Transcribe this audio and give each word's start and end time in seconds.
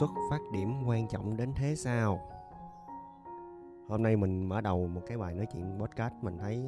xuất 0.00 0.10
phát 0.30 0.40
điểm 0.52 0.86
quan 0.86 1.08
trọng 1.08 1.36
đến 1.36 1.52
thế 1.56 1.74
sao? 1.74 2.20
Hôm 3.88 4.02
nay 4.02 4.16
mình 4.16 4.48
mở 4.48 4.60
đầu 4.60 4.86
một 4.86 5.00
cái 5.06 5.18
bài 5.18 5.34
nói 5.34 5.46
chuyện 5.52 5.78
podcast 5.78 6.14
mình 6.22 6.38
thấy 6.38 6.64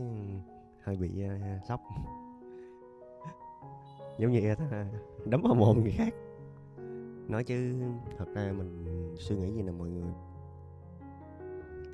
hơi 0.83 0.97
bị 0.97 1.25
uh, 1.27 1.65
sốc. 1.65 1.81
Giống 4.19 4.31
như 4.31 4.55
ta 4.55 4.87
đấm 5.25 5.43
vào 5.43 5.55
mồm 5.55 5.83
người 5.83 5.93
khác. 5.93 6.15
Nói 7.29 7.45
chứ 7.45 7.75
thật 8.19 8.29
ra 8.35 8.53
mình 8.57 9.15
suy 9.19 9.37
nghĩ 9.37 9.53
gì 9.53 9.63
nè 9.63 9.73
mọi 9.73 9.89
người. 9.89 10.13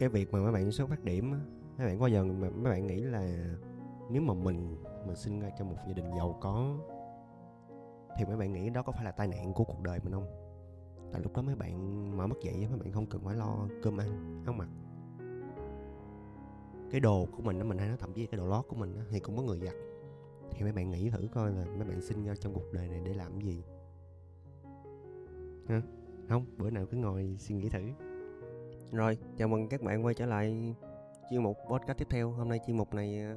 Cái 0.01 0.09
việc 0.09 0.33
mà 0.33 0.39
mấy 0.39 0.53
bạn 0.53 0.71
xuất 0.71 0.89
phát 0.89 1.05
điểm 1.05 1.31
mấy 1.79 1.87
bạn 1.87 1.99
có 1.99 2.07
giờ 2.07 2.25
mà 2.25 2.51
mấy 2.51 2.73
bạn 2.73 2.87
nghĩ 2.87 3.01
là 3.01 3.45
nếu 4.11 4.23
mà 4.23 4.35
mình 4.35 4.77
mình 5.07 5.17
sinh 5.17 5.41
ra 5.41 5.51
trong 5.59 5.69
một 5.69 5.77
gia 5.87 5.93
đình 5.93 6.11
giàu 6.17 6.39
có 6.41 6.77
thì 8.19 8.25
mấy 8.25 8.37
bạn 8.37 8.53
nghĩ 8.53 8.71
đó 8.71 8.83
có 8.83 8.93
phải 8.93 9.05
là 9.05 9.11
tai 9.11 9.29
nạn 9.29 9.53
của 9.53 9.65
cuộc 9.65 9.81
đời 9.81 10.01
mình 10.05 10.13
không? 10.13 10.48
Tại 11.13 11.23
lúc 11.23 11.37
đó 11.37 11.43
mấy 11.43 11.55
bạn 11.55 12.11
mở 12.17 12.27
mắt 12.27 12.37
dậy 12.43 12.67
mấy 12.71 12.79
bạn 12.79 12.93
không 12.93 13.07
cần 13.07 13.21
phải 13.25 13.37
lo 13.37 13.69
cơm 13.83 14.01
ăn 14.01 14.43
áo 14.47 14.55
mặc. 14.55 14.69
Cái 16.91 17.01
đồ 17.01 17.27
của 17.37 17.43
mình 17.43 17.59
đó 17.59 17.65
mình 17.65 17.79
hay 17.79 17.89
nói 17.89 17.97
thậm 18.01 18.13
chí 18.13 18.27
cái 18.27 18.39
đồ 18.39 18.47
lót 18.47 18.65
của 18.69 18.77
mình 18.77 18.95
đó, 18.95 19.01
thì 19.11 19.21
cũng 19.21 19.37
có 19.37 19.43
người 19.43 19.59
giặt. 19.59 19.75
Thì 20.51 20.63
mấy 20.63 20.73
bạn 20.73 20.91
nghĩ 20.91 21.11
thử 21.11 21.29
coi 21.33 21.53
là 21.53 21.65
mấy 21.65 21.89
bạn 21.89 22.01
sinh 22.01 22.25
ra 22.25 22.35
trong 22.35 22.55
cuộc 22.55 22.73
đời 22.73 22.89
này 22.89 23.01
để 23.05 23.15
làm 23.15 23.33
cái 23.33 23.47
gì. 23.47 23.63
Hả? 25.69 25.83
Không 26.29 26.45
bữa 26.57 26.71
nào 26.71 26.87
cứ 26.87 26.97
ngồi 26.97 27.37
suy 27.39 27.55
nghĩ 27.55 27.69
thử. 27.69 27.83
Rồi 28.93 29.19
chào 29.37 29.49
mừng 29.49 29.69
các 29.69 29.83
bạn 29.83 30.05
quay 30.05 30.15
trở 30.15 30.27
lại 30.27 30.75
chuyên 31.31 31.43
mục 31.43 31.57
podcast 31.71 31.99
tiếp 31.99 32.07
theo. 32.11 32.31
Hôm 32.31 32.49
nay 32.49 32.61
chuyên 32.67 32.77
mục 32.77 32.95
này 32.95 33.21
ờ, 33.21 33.37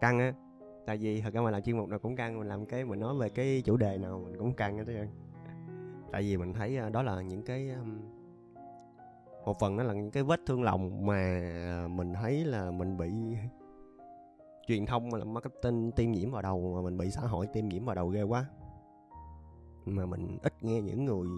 căng 0.00 0.18
á. 0.18 0.34
Tại 0.86 0.96
vì 0.96 1.20
thật 1.20 1.34
ra 1.34 1.40
mà 1.40 1.50
làm 1.50 1.62
chuyên 1.62 1.76
mục 1.76 1.88
nào 1.88 1.98
cũng 1.98 2.16
căng 2.16 2.38
mình 2.38 2.48
làm 2.48 2.66
cái 2.66 2.84
mình 2.84 3.00
nói 3.00 3.14
về 3.14 3.28
cái 3.28 3.62
chủ 3.64 3.76
đề 3.76 3.98
nào 3.98 4.18
mình 4.18 4.38
cũng 4.38 4.52
căng 4.52 4.78
hết 4.78 4.84
trơn 4.86 5.08
tại 6.14 6.22
vì 6.22 6.36
mình 6.36 6.52
thấy 6.52 6.76
à, 6.76 6.88
đó 6.88 7.02
là 7.02 7.22
những 7.22 7.42
cái 7.42 7.70
một 9.44 9.58
phần 9.60 9.76
đó 9.76 9.82
là 9.82 9.94
những 9.94 10.10
cái 10.10 10.22
vết 10.22 10.40
thương 10.46 10.62
lòng 10.62 11.06
mà 11.06 11.40
mình 11.90 12.14
thấy 12.14 12.44
là 12.44 12.70
mình 12.70 12.96
bị 12.96 13.12
truyền 14.66 14.86
thông 14.86 15.14
là 15.14 15.24
marketing 15.24 15.92
tiêm 15.92 16.10
nhiễm 16.10 16.30
vào 16.30 16.42
đầu, 16.42 16.74
mà 16.74 16.82
mình 16.82 16.98
bị 16.98 17.10
xã 17.10 17.20
hội 17.20 17.46
tiêm 17.46 17.68
nhiễm 17.68 17.84
vào 17.84 17.94
đầu 17.94 18.08
ghê 18.08 18.22
quá. 18.22 18.46
Mà 19.84 20.06
mình 20.06 20.38
ít 20.42 20.54
nghe 20.64 20.80
những 20.80 21.04
người 21.04 21.28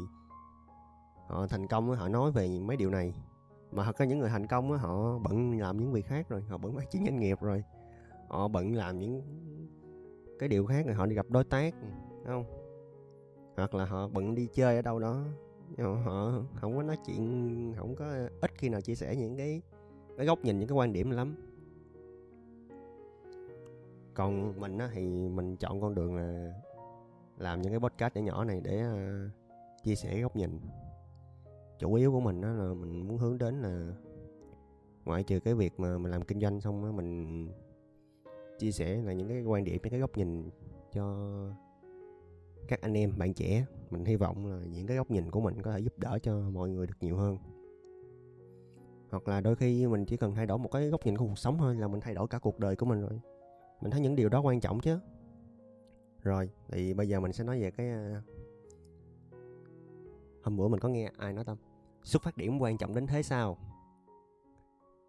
họ 1.26 1.46
thành 1.46 1.66
công 1.66 1.90
họ 1.90 2.08
nói 2.08 2.32
về 2.32 2.60
mấy 2.60 2.76
điều 2.76 2.90
này. 2.90 3.14
Mà 3.72 3.84
thật 3.84 3.98
ra 3.98 4.06
những 4.06 4.18
người 4.18 4.30
thành 4.30 4.46
công 4.46 4.78
họ 4.78 5.18
bận 5.18 5.58
làm 5.60 5.76
những 5.76 5.92
việc 5.92 6.06
khác 6.06 6.28
rồi, 6.28 6.42
họ 6.48 6.58
bận 6.58 6.76
phát 6.76 6.90
triển 6.90 7.04
doanh 7.04 7.20
nghiệp 7.20 7.40
rồi. 7.40 7.64
Họ 8.28 8.48
bận 8.48 8.74
làm 8.74 8.98
những 8.98 9.22
cái 10.38 10.48
điều 10.48 10.66
khác 10.66 10.86
rồi, 10.86 10.94
họ 10.94 11.06
đi 11.06 11.14
gặp 11.14 11.26
đối 11.28 11.44
tác 11.44 11.74
không? 12.26 12.65
Hoặc 13.56 13.74
là 13.74 13.84
họ 13.84 14.08
bận 14.08 14.34
đi 14.34 14.48
chơi 14.54 14.76
ở 14.76 14.82
đâu 14.82 14.98
đó. 14.98 15.24
Ờ, 15.76 15.94
họ 15.94 16.42
không 16.54 16.76
có 16.76 16.82
nói 16.82 16.96
chuyện 17.06 17.74
không 17.76 17.94
có 17.94 18.28
ít 18.40 18.50
khi 18.54 18.68
nào 18.68 18.80
chia 18.80 18.94
sẻ 18.94 19.16
những 19.16 19.36
cái 19.36 19.62
cái 20.16 20.26
góc 20.26 20.38
nhìn 20.44 20.58
những 20.58 20.68
cái 20.68 20.76
quan 20.76 20.92
điểm 20.92 21.10
lắm. 21.10 21.34
Còn 24.14 24.60
mình 24.60 24.78
á 24.78 24.90
thì 24.92 25.28
mình 25.28 25.56
chọn 25.56 25.80
con 25.80 25.94
đường 25.94 26.16
là 26.16 26.52
làm 27.38 27.62
những 27.62 27.72
cái 27.72 27.80
podcast 27.80 28.14
nhỏ 28.14 28.22
nhỏ 28.22 28.44
này 28.44 28.60
để 28.64 28.84
uh, 28.92 29.30
chia 29.84 29.94
sẻ 29.94 30.20
góc 30.20 30.36
nhìn. 30.36 30.60
Chủ 31.78 31.94
yếu 31.94 32.12
của 32.12 32.20
mình 32.20 32.40
đó 32.40 32.48
là 32.48 32.74
mình 32.74 33.08
muốn 33.08 33.18
hướng 33.18 33.38
đến 33.38 33.60
là 33.60 33.92
ngoại 35.04 35.22
trừ 35.22 35.40
cái 35.40 35.54
việc 35.54 35.80
mà 35.80 35.98
mình 35.98 36.12
làm 36.12 36.22
kinh 36.22 36.40
doanh 36.40 36.60
xong 36.60 36.84
á 36.84 36.90
mình 36.90 37.48
chia 38.58 38.72
sẻ 38.72 39.02
là 39.02 39.12
những 39.12 39.28
cái 39.28 39.42
quan 39.42 39.64
điểm 39.64 39.78
những 39.82 39.90
cái 39.90 40.00
góc 40.00 40.16
nhìn 40.16 40.50
cho 40.92 41.26
các 42.68 42.80
anh 42.80 42.96
em, 42.96 43.12
bạn 43.18 43.34
trẻ. 43.34 43.66
Mình 43.90 44.04
hy 44.04 44.16
vọng 44.16 44.46
là 44.46 44.60
những 44.72 44.86
cái 44.86 44.96
góc 44.96 45.10
nhìn 45.10 45.30
của 45.30 45.40
mình 45.40 45.62
có 45.62 45.72
thể 45.72 45.78
giúp 45.78 45.98
đỡ 45.98 46.18
cho 46.22 46.40
mọi 46.40 46.68
người 46.68 46.86
được 46.86 46.96
nhiều 47.00 47.16
hơn. 47.16 47.38
Hoặc 49.10 49.28
là 49.28 49.40
đôi 49.40 49.56
khi 49.56 49.86
mình 49.86 50.04
chỉ 50.04 50.16
cần 50.16 50.34
thay 50.34 50.46
đổi 50.46 50.58
một 50.58 50.68
cái 50.72 50.88
góc 50.88 51.06
nhìn 51.06 51.16
của 51.16 51.26
cuộc 51.26 51.38
sống 51.38 51.58
thôi 51.58 51.74
là 51.74 51.88
mình 51.88 52.00
thay 52.00 52.14
đổi 52.14 52.28
cả 52.28 52.38
cuộc 52.38 52.58
đời 52.58 52.76
của 52.76 52.86
mình 52.86 53.00
rồi. 53.00 53.20
Mình 53.80 53.90
thấy 53.90 54.00
những 54.00 54.16
điều 54.16 54.28
đó 54.28 54.40
quan 54.40 54.60
trọng 54.60 54.80
chứ. 54.80 54.98
Rồi, 56.22 56.50
thì 56.68 56.94
bây 56.94 57.08
giờ 57.08 57.20
mình 57.20 57.32
sẽ 57.32 57.44
nói 57.44 57.60
về 57.60 57.70
cái 57.70 57.88
à, 57.88 58.22
hôm 60.42 60.56
bữa 60.56 60.68
mình 60.68 60.80
có 60.80 60.88
nghe 60.88 61.10
ai 61.18 61.32
nói 61.32 61.44
tâm, 61.44 61.56
xuất 62.02 62.22
phát 62.22 62.36
điểm 62.36 62.58
quan 62.58 62.78
trọng 62.78 62.94
đến 62.94 63.06
thế 63.06 63.22
sao? 63.22 63.58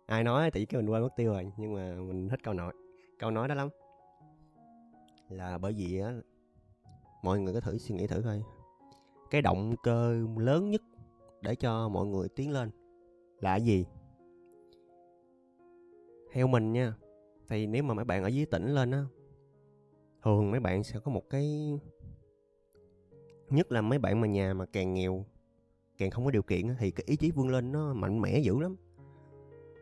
Ai 0.05 0.23
nói 0.23 0.51
thì 0.51 0.65
cái 0.65 0.81
mình 0.81 0.91
quên 0.91 1.01
mất 1.01 1.15
tiêu 1.15 1.33
rồi, 1.33 1.51
nhưng 1.57 1.73
mà 1.73 1.95
mình 1.95 2.29
thích 2.29 2.39
câu 2.43 2.53
nói 2.53 2.73
câu 3.19 3.31
nói 3.31 3.47
đó 3.47 3.55
lắm. 3.55 3.69
Là 5.29 5.57
bởi 5.57 5.73
vì 5.73 5.99
á 5.99 6.13
mọi 7.23 7.39
người 7.39 7.53
có 7.53 7.59
thử 7.59 7.78
suy 7.78 7.95
nghĩ 7.95 8.07
thử 8.07 8.22
coi. 8.22 8.44
Cái 9.29 9.41
động 9.41 9.75
cơ 9.83 10.28
lớn 10.38 10.69
nhất 10.69 10.81
để 11.41 11.55
cho 11.55 11.89
mọi 11.89 12.05
người 12.05 12.29
tiến 12.29 12.51
lên 12.51 12.72
là 13.39 13.55
gì? 13.55 13.85
Theo 16.31 16.47
mình 16.47 16.73
nha, 16.73 16.94
thì 17.50 17.67
nếu 17.67 17.83
mà 17.83 17.94
mấy 17.94 18.06
bạn 18.06 18.23
ở 18.23 18.27
dưới 18.27 18.45
tỉnh 18.45 18.67
lên 18.75 18.91
á, 18.91 19.06
thường 20.23 20.51
mấy 20.51 20.59
bạn 20.59 20.83
sẽ 20.83 21.00
có 21.00 21.11
một 21.11 21.29
cái, 21.29 21.79
nhất 23.50 23.72
là 23.72 23.81
mấy 23.81 24.00
bạn 24.00 24.22
mà 24.22 24.27
nhà 24.27 24.53
mà 24.53 24.66
càng 24.66 24.94
nghèo, 24.94 25.25
càng 25.97 26.11
không 26.11 26.25
có 26.25 26.31
điều 26.31 26.44
kiện 26.44 26.67
thì 26.79 26.91
cái 26.91 27.03
ý 27.07 27.16
chí 27.16 27.31
vươn 27.31 27.50
lên 27.50 27.72
nó 27.72 27.94
mạnh 27.94 28.22
mẽ 28.22 28.39
dữ 28.39 28.59
lắm. 28.59 28.75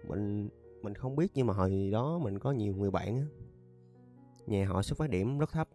Mình 0.07 0.49
mình 0.81 0.93
không 0.95 1.15
biết 1.15 1.31
nhưng 1.33 1.47
mà 1.47 1.53
hồi 1.53 1.89
đó 1.91 2.19
mình 2.19 2.39
có 2.39 2.51
nhiều 2.51 2.75
người 2.75 2.91
bạn 2.91 3.25
nhà 4.47 4.67
họ 4.67 4.81
xuất 4.81 4.97
phát 4.97 5.09
điểm 5.09 5.39
rất 5.39 5.51
thấp 5.51 5.69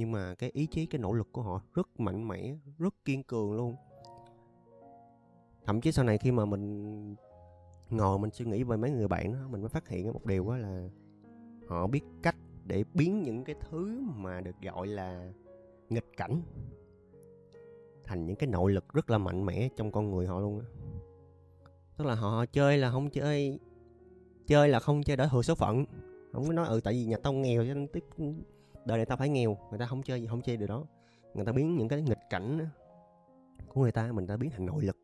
nhưng 0.00 0.12
mà 0.12 0.34
cái 0.34 0.50
ý 0.50 0.66
chí, 0.66 0.86
cái 0.86 0.98
nỗ 0.98 1.12
lực 1.12 1.32
của 1.32 1.42
họ 1.42 1.60
rất 1.74 2.00
mạnh 2.00 2.28
mẽ, 2.28 2.56
rất 2.78 2.94
kiên 3.04 3.22
cường 3.22 3.52
luôn. 3.52 3.76
Thậm 5.64 5.80
chí 5.80 5.92
sau 5.92 6.04
này 6.04 6.18
khi 6.18 6.32
mà 6.32 6.44
mình 6.44 7.14
ngồi 7.90 8.18
mình 8.18 8.30
suy 8.30 8.44
nghĩ 8.44 8.64
về 8.64 8.76
mấy 8.76 8.90
người 8.90 9.08
bạn 9.08 9.32
đó, 9.32 9.38
mình 9.50 9.60
mới 9.60 9.68
phát 9.68 9.88
hiện 9.88 10.12
một 10.12 10.26
điều 10.26 10.48
đó 10.48 10.56
là 10.56 10.88
họ 11.68 11.86
biết 11.86 12.00
cách 12.22 12.36
để 12.64 12.84
biến 12.94 13.22
những 13.22 13.44
cái 13.44 13.56
thứ 13.60 14.00
mà 14.16 14.40
được 14.40 14.56
gọi 14.62 14.86
là 14.86 15.32
nghịch 15.88 16.16
cảnh 16.16 16.42
thành 18.04 18.26
những 18.26 18.36
cái 18.36 18.48
nội 18.48 18.72
lực 18.72 18.92
rất 18.92 19.10
là 19.10 19.18
mạnh 19.18 19.46
mẽ 19.46 19.68
trong 19.76 19.92
con 19.92 20.10
người 20.10 20.26
họ 20.26 20.40
luôn 20.40 20.60
á. 20.60 20.66
Tức 21.96 22.06
là 22.06 22.14
họ 22.14 22.46
chơi 22.46 22.78
là 22.78 22.90
không 22.90 23.10
chơi 23.10 23.58
chơi 24.46 24.68
là 24.68 24.80
không 24.80 25.02
chơi 25.02 25.16
đỡ 25.16 25.28
thừa 25.30 25.42
số 25.42 25.54
phận. 25.54 25.84
Không 26.32 26.46
có 26.46 26.52
nói 26.52 26.68
ừ 26.68 26.80
tại 26.84 26.94
vì 26.94 27.04
nhà 27.04 27.16
tao 27.22 27.32
nghèo 27.32 27.64
cho 27.66 27.74
nên 27.74 27.88
tiếp 27.88 28.04
đời 28.90 28.98
này 28.98 29.06
tao 29.06 29.16
phải 29.16 29.28
nghèo 29.28 29.56
người 29.70 29.78
ta 29.78 29.86
không 29.86 30.02
chơi 30.02 30.20
gì 30.20 30.26
không 30.26 30.42
chơi 30.42 30.56
điều 30.56 30.68
đó. 30.68 30.84
Người 31.34 31.44
ta 31.44 31.52
biến 31.52 31.76
những 31.76 31.88
cái 31.88 32.02
nghịch 32.02 32.30
cảnh 32.30 32.68
của 33.68 33.82
người 33.82 33.92
ta 33.92 34.12
mình 34.12 34.26
ta 34.26 34.36
biến 34.36 34.50
thành 34.50 34.66
nội 34.66 34.84
lực. 34.84 34.96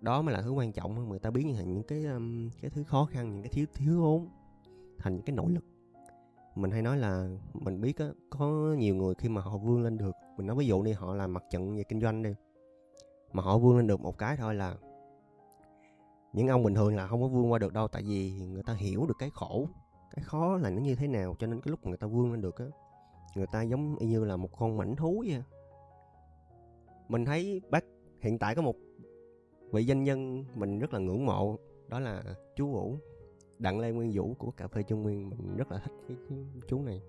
Đó 0.00 0.22
mới 0.22 0.34
là 0.34 0.42
thứ 0.42 0.50
quan 0.50 0.72
trọng 0.72 1.08
người 1.08 1.18
ta 1.18 1.30
biến 1.30 1.54
thành 1.54 1.74
những 1.74 1.82
cái 1.82 2.04
um, 2.04 2.50
cái 2.60 2.70
thứ 2.70 2.84
khó 2.84 3.08
khăn 3.10 3.32
những 3.32 3.42
cái 3.42 3.50
thiếu 3.52 3.66
thiếu 3.74 4.00
thốn 4.00 4.28
thành 4.98 5.14
những 5.14 5.24
cái 5.24 5.36
nội 5.36 5.52
lực. 5.52 5.64
Mình 6.54 6.70
hay 6.70 6.82
nói 6.82 6.96
là 6.96 7.28
mình 7.54 7.80
biết 7.80 7.98
á 7.98 8.06
có 8.30 8.74
nhiều 8.78 8.94
người 8.94 9.14
khi 9.14 9.28
mà 9.28 9.40
họ 9.40 9.56
vươn 9.56 9.82
lên 9.82 9.98
được 9.98 10.14
mình 10.36 10.46
nói 10.46 10.56
ví 10.56 10.66
dụ 10.66 10.82
đi 10.82 10.92
họ 10.92 11.14
làm 11.14 11.32
mặt 11.32 11.44
trận 11.50 11.76
về 11.76 11.82
kinh 11.82 12.00
doanh 12.00 12.22
đi 12.22 12.34
mà 13.32 13.42
họ 13.42 13.58
vươn 13.58 13.76
lên 13.76 13.86
được 13.86 14.00
một 14.00 14.18
cái 14.18 14.36
thôi 14.36 14.54
là 14.54 14.76
những 16.32 16.48
ông 16.48 16.62
bình 16.62 16.74
thường 16.74 16.96
là 16.96 17.06
không 17.06 17.22
có 17.22 17.28
vươn 17.28 17.52
qua 17.52 17.58
được 17.58 17.72
đâu 17.72 17.88
tại 17.88 18.02
vì 18.02 18.32
người 18.32 18.62
ta 18.62 18.72
hiểu 18.72 19.06
được 19.06 19.16
cái 19.18 19.30
khổ 19.30 19.68
cái 20.14 20.24
khó 20.24 20.56
là 20.56 20.70
nó 20.70 20.80
như 20.80 20.94
thế 20.94 21.08
nào 21.08 21.36
cho 21.38 21.46
nên 21.46 21.60
cái 21.60 21.70
lúc 21.70 21.86
người 21.86 21.96
ta 21.96 22.06
vươn 22.06 22.32
lên 22.32 22.40
được 22.40 22.58
á 22.58 22.66
người 23.34 23.46
ta 23.52 23.62
giống 23.62 23.96
y 23.96 24.06
như 24.06 24.24
là 24.24 24.36
một 24.36 24.48
con 24.58 24.76
mảnh 24.76 24.96
thú 24.96 25.24
vậy 25.28 25.42
mình 27.08 27.24
thấy 27.24 27.60
bác 27.70 27.84
hiện 28.20 28.38
tại 28.38 28.54
có 28.54 28.62
một 28.62 28.76
vị 29.72 29.84
danh 29.84 30.04
nhân 30.04 30.44
mình 30.54 30.78
rất 30.78 30.92
là 30.92 30.98
ngưỡng 30.98 31.26
mộ, 31.26 31.56
đó 31.88 32.00
là 32.00 32.22
chú 32.56 32.72
vũ. 32.72 32.96
Đặng 33.58 33.80
lê 33.80 33.90
nguyên 33.90 34.10
vũ 34.14 34.34
của 34.34 34.50
cà 34.50 34.68
phê 34.68 34.82
trung 34.82 35.02
nguyên, 35.02 35.30
mình 35.30 35.56
rất 35.56 35.72
là 35.72 35.78
thích 36.08 36.16
cái 36.28 36.38
chú 36.68 36.82
này. 36.82 37.02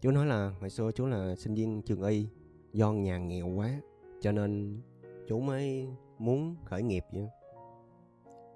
Chú 0.00 0.10
nói 0.10 0.26
là 0.26 0.54
hồi 0.60 0.70
xưa 0.70 0.90
chú 0.92 1.06
là 1.06 1.34
sinh 1.36 1.54
viên 1.54 1.82
trường 1.82 2.02
y, 2.02 2.28
do 2.72 2.92
nhà 2.92 3.18
nghèo 3.18 3.48
quá, 3.48 3.80
cho 4.20 4.32
nên 4.32 4.80
chú 5.28 5.40
mới 5.40 5.88
muốn 6.18 6.56
khởi 6.64 6.82
nghiệp 6.82 7.04
vậy 7.12 7.28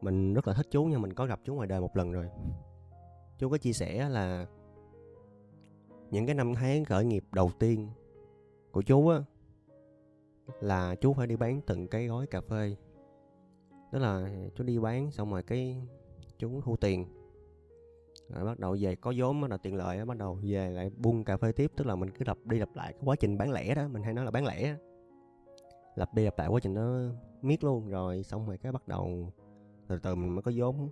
mình 0.00 0.34
rất 0.34 0.48
là 0.48 0.54
thích 0.54 0.66
chú 0.70 0.84
nha, 0.84 0.98
mình 0.98 1.12
có 1.12 1.26
gặp 1.26 1.40
chú 1.44 1.54
ngoài 1.54 1.68
đời 1.68 1.80
một 1.80 1.96
lần 1.96 2.12
rồi. 2.12 2.26
Chú 3.38 3.48
có 3.48 3.58
chia 3.58 3.72
sẻ 3.72 4.08
là 4.08 4.46
những 6.10 6.26
cái 6.26 6.34
năm 6.34 6.54
tháng 6.54 6.84
khởi 6.84 7.04
nghiệp 7.04 7.24
đầu 7.32 7.50
tiên 7.58 7.88
của 8.72 8.82
chú 8.82 9.08
á, 9.08 9.22
là 10.60 10.94
chú 10.94 11.12
phải 11.12 11.26
đi 11.26 11.36
bán 11.36 11.60
từng 11.66 11.88
cái 11.88 12.06
gói 12.06 12.26
cà 12.26 12.40
phê. 12.40 12.76
Tức 13.92 13.98
là 13.98 14.30
chú 14.54 14.64
đi 14.64 14.78
bán 14.78 15.10
xong 15.10 15.30
rồi 15.30 15.42
cái 15.42 15.76
chú 16.38 16.60
thu 16.60 16.76
tiền. 16.76 17.06
Rồi 18.28 18.44
bắt 18.44 18.58
đầu 18.58 18.76
về, 18.80 18.96
có 18.96 19.12
vốn 19.16 19.40
bắt 19.40 19.50
đầu 19.50 19.58
tiền 19.62 19.76
lợi 19.76 20.04
bắt 20.04 20.16
đầu 20.16 20.38
về 20.42 20.70
lại 20.70 20.90
buôn 20.96 21.24
cà 21.24 21.36
phê 21.36 21.52
tiếp. 21.52 21.72
Tức 21.76 21.86
là 21.86 21.96
mình 21.96 22.10
cứ 22.10 22.24
lặp 22.26 22.38
đi 22.44 22.58
lặp 22.58 22.76
lại 22.76 22.92
cái 22.92 23.02
quá 23.04 23.16
trình 23.16 23.38
bán 23.38 23.52
lẻ 23.52 23.74
đó, 23.74 23.88
mình 23.88 24.02
hay 24.02 24.14
nói 24.14 24.24
là 24.24 24.30
bán 24.30 24.46
lẻ 24.46 24.76
lặp 25.94 26.14
đi 26.14 26.24
lặp 26.24 26.38
lại 26.38 26.48
quá 26.48 26.60
trình 26.60 26.74
nó 26.74 26.98
miết 27.42 27.64
luôn, 27.64 27.88
rồi 27.88 28.22
xong 28.22 28.46
rồi 28.46 28.58
cái 28.58 28.72
bắt 28.72 28.88
đầu 28.88 29.32
từ 29.88 29.98
từ 29.98 30.14
mình 30.14 30.34
mới 30.34 30.42
có 30.42 30.52
vốn. 30.56 30.88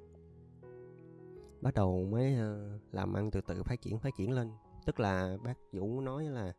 Bắt 1.61 1.75
đầu 1.75 2.07
mới 2.11 2.35
ờ, 2.35 2.79
làm 2.93 3.17
ăn 3.17 3.31
từ 3.31 3.41
từ, 3.41 3.63
phát 3.63 3.81
triển 3.81 3.99
phát 3.99 4.11
triển 4.17 4.33
lên 4.33 4.51
tức 4.87 5.01
là 5.01 5.37
bác 5.45 5.55
vũ 5.73 6.01
nói 6.01 6.25
là 6.25 6.53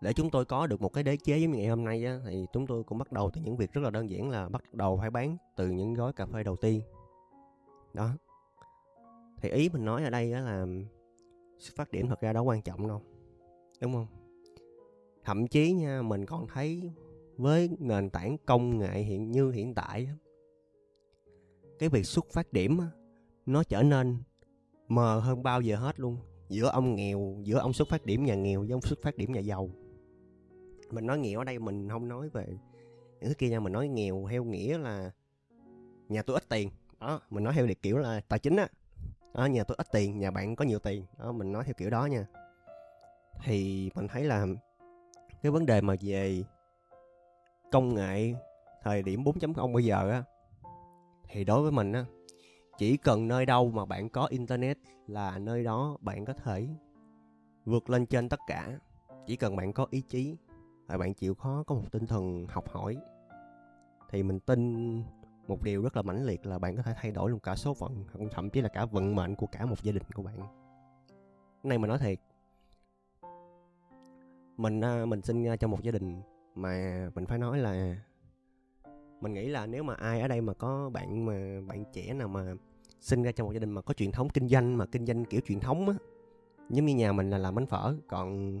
để 0.00 0.12
chúng 0.12 0.30
tôi 0.30 0.44
có 0.44 0.66
được 0.66 0.82
một 0.82 0.88
cái 0.88 1.04
đế 1.04 1.16
chế 1.16 1.38
giống 1.38 1.50
như 1.50 1.58
ngày 1.58 1.68
hôm 1.68 1.84
nay 1.84 2.04
á, 2.04 2.20
thì 2.24 2.46
chúng 2.52 2.66
tôi 2.66 2.84
cũng 2.84 2.98
bắt 2.98 3.12
đầu 3.12 3.30
từ 3.30 3.40
những 3.40 3.56
việc 3.56 3.72
rất 3.72 3.80
là 3.80 3.90
đơn 3.90 4.10
giản 4.10 4.30
là 4.30 4.48
bắt 4.48 4.74
đầu 4.74 4.98
phải 5.00 5.10
bán 5.10 5.36
từ 5.56 5.68
những 5.68 5.94
gói 5.94 6.12
cà 6.12 6.26
phê 6.26 6.42
đầu 6.42 6.56
tiên. 6.56 6.82
Đó. 7.94 8.10
Thì 9.40 9.48
ý 9.48 9.68
mình 9.68 9.84
nói 9.84 10.04
ở 10.04 10.10
đây 10.10 10.32
á 10.32 10.40
là 10.40 10.66
xuất 11.58 11.76
phát 11.76 11.90
điểm 11.90 12.08
thật 12.08 12.20
ra 12.20 12.32
đó 12.32 12.42
quan 12.42 12.62
trọng 12.62 12.88
đâu 12.88 13.02
đúng 13.80 13.92
không? 13.92 14.06
Thậm 15.24 15.46
chí 15.46 15.72
nha 15.72 16.02
mình 16.02 16.26
còn 16.26 16.46
thấy 16.46 16.92
với 17.36 17.70
nền 17.78 18.10
tảng 18.10 18.36
công 18.46 18.78
nghệ 18.78 19.00
hiện 19.00 19.30
như 19.30 19.50
hiện 19.50 19.74
tại 19.74 20.08
cái 21.78 21.88
việc 21.88 22.04
xuất 22.04 22.26
phát 22.32 22.52
điểm 22.52 22.78
nó 23.46 23.62
trở 23.64 23.82
nên 23.82 24.22
mờ 24.88 25.20
hơn 25.20 25.42
bao 25.42 25.60
giờ 25.60 25.76
hết 25.76 26.00
luôn 26.00 26.16
giữa 26.48 26.68
ông 26.68 26.94
nghèo 26.94 27.36
giữa 27.42 27.58
ông 27.58 27.72
xuất 27.72 27.88
phát 27.88 28.06
điểm 28.06 28.24
nhà 28.24 28.34
nghèo 28.34 28.60
với 28.60 28.70
ông 28.70 28.80
xuất 28.80 28.98
phát 29.02 29.16
điểm 29.16 29.32
nhà 29.32 29.40
giàu. 29.40 29.70
Mình 30.90 31.06
nói 31.06 31.18
nghèo 31.18 31.38
ở 31.38 31.44
đây 31.44 31.58
mình 31.58 31.88
không 31.88 32.08
nói 32.08 32.28
về 32.28 32.46
những 33.20 33.28
thứ 33.28 33.34
kia 33.34 33.48
nha 33.48 33.60
mình 33.60 33.72
nói 33.72 33.88
nghèo 33.88 34.26
theo 34.30 34.44
nghĩa 34.44 34.78
là 34.78 35.10
nhà 36.08 36.22
tôi 36.22 36.36
ít 36.36 36.48
tiền. 36.48 36.70
Đó 37.00 37.20
mình 37.30 37.44
nói 37.44 37.54
theo 37.54 37.66
được 37.66 37.82
kiểu 37.82 37.98
là 37.98 38.20
tài 38.28 38.38
chính 38.38 38.56
á. 38.56 38.68
Đó, 39.34 39.46
nhà 39.46 39.64
tôi 39.64 39.76
ít 39.78 39.86
tiền 39.92 40.18
nhà 40.18 40.30
bạn 40.30 40.56
có 40.56 40.64
nhiều 40.64 40.78
tiền. 40.78 41.04
Đó 41.18 41.32
mình 41.32 41.52
nói 41.52 41.64
theo 41.64 41.74
kiểu 41.78 41.90
đó 41.90 42.06
nha. 42.06 42.26
Thì 43.44 43.90
mình 43.94 44.08
thấy 44.08 44.24
là 44.24 44.46
cái 45.42 45.52
vấn 45.52 45.66
đề 45.66 45.80
mà 45.80 45.94
về 46.00 46.42
công 47.72 47.94
nghệ 47.94 48.34
thời 48.82 49.02
điểm 49.02 49.24
4.0 49.24 49.72
bây 49.72 49.84
giờ 49.84 50.10
á 50.10 50.22
thì 51.28 51.44
đối 51.44 51.62
với 51.62 51.72
mình 51.72 51.92
á 51.92 52.04
chỉ 52.78 52.96
cần 52.96 53.28
nơi 53.28 53.46
đâu 53.46 53.70
mà 53.70 53.84
bạn 53.84 54.08
có 54.08 54.26
internet 54.26 54.78
là 55.06 55.38
nơi 55.38 55.64
đó 55.64 55.96
bạn 56.00 56.24
có 56.24 56.32
thể 56.32 56.68
vượt 57.64 57.90
lên 57.90 58.06
trên 58.06 58.28
tất 58.28 58.40
cả. 58.46 58.78
Chỉ 59.26 59.36
cần 59.36 59.56
bạn 59.56 59.72
có 59.72 59.86
ý 59.90 60.00
chí 60.00 60.36
và 60.86 60.98
bạn 60.98 61.14
chịu 61.14 61.34
khó 61.34 61.62
có 61.66 61.74
một 61.74 61.92
tinh 61.92 62.06
thần 62.06 62.46
học 62.48 62.68
hỏi, 62.68 62.96
thì 64.10 64.22
mình 64.22 64.40
tin 64.40 65.02
một 65.48 65.62
điều 65.62 65.82
rất 65.82 65.96
là 65.96 66.02
mãnh 66.02 66.24
liệt 66.24 66.46
là 66.46 66.58
bạn 66.58 66.76
có 66.76 66.82
thể 66.82 66.92
thay 66.96 67.10
đổi 67.10 67.30
luôn 67.30 67.40
cả 67.40 67.56
số 67.56 67.74
phận, 67.74 68.04
thậm 68.30 68.50
chí 68.50 68.60
là 68.60 68.68
cả 68.68 68.84
vận 68.84 69.16
mệnh 69.16 69.34
của 69.34 69.46
cả 69.46 69.66
một 69.66 69.82
gia 69.82 69.92
đình 69.92 70.02
của 70.14 70.22
bạn. 70.22 70.38
Cái 71.62 71.68
này 71.68 71.78
mình 71.78 71.88
nói 71.88 71.98
thiệt, 71.98 72.18
mình 74.56 74.80
à, 74.80 75.06
mình 75.06 75.22
sinh 75.22 75.46
à, 75.46 75.50
ra 75.50 75.56
trong 75.56 75.70
một 75.70 75.82
gia 75.82 75.92
đình 75.92 76.22
mà 76.54 77.08
mình 77.14 77.26
phải 77.26 77.38
nói 77.38 77.58
là 77.58 77.96
mình 79.20 79.32
nghĩ 79.32 79.48
là 79.48 79.66
nếu 79.66 79.82
mà 79.82 79.94
ai 79.94 80.20
ở 80.20 80.28
đây 80.28 80.40
mà 80.40 80.54
có 80.54 80.90
bạn 80.90 81.26
mà 81.26 81.60
bạn 81.68 81.84
trẻ 81.92 82.14
nào 82.14 82.28
mà 82.28 82.54
sinh 83.00 83.22
ra 83.22 83.32
trong 83.32 83.46
một 83.46 83.52
gia 83.52 83.58
đình 83.58 83.70
mà 83.70 83.82
có 83.82 83.94
truyền 83.94 84.12
thống 84.12 84.28
kinh 84.28 84.48
doanh, 84.48 84.76
mà 84.76 84.86
kinh 84.86 85.06
doanh 85.06 85.24
kiểu 85.24 85.40
truyền 85.40 85.60
thống 85.60 85.88
á. 85.88 85.94
Giống 86.70 86.86
như 86.86 86.94
nhà 86.94 87.12
mình 87.12 87.30
là 87.30 87.38
làm 87.38 87.54
bánh 87.54 87.66
phở, 87.66 87.94
còn 88.08 88.56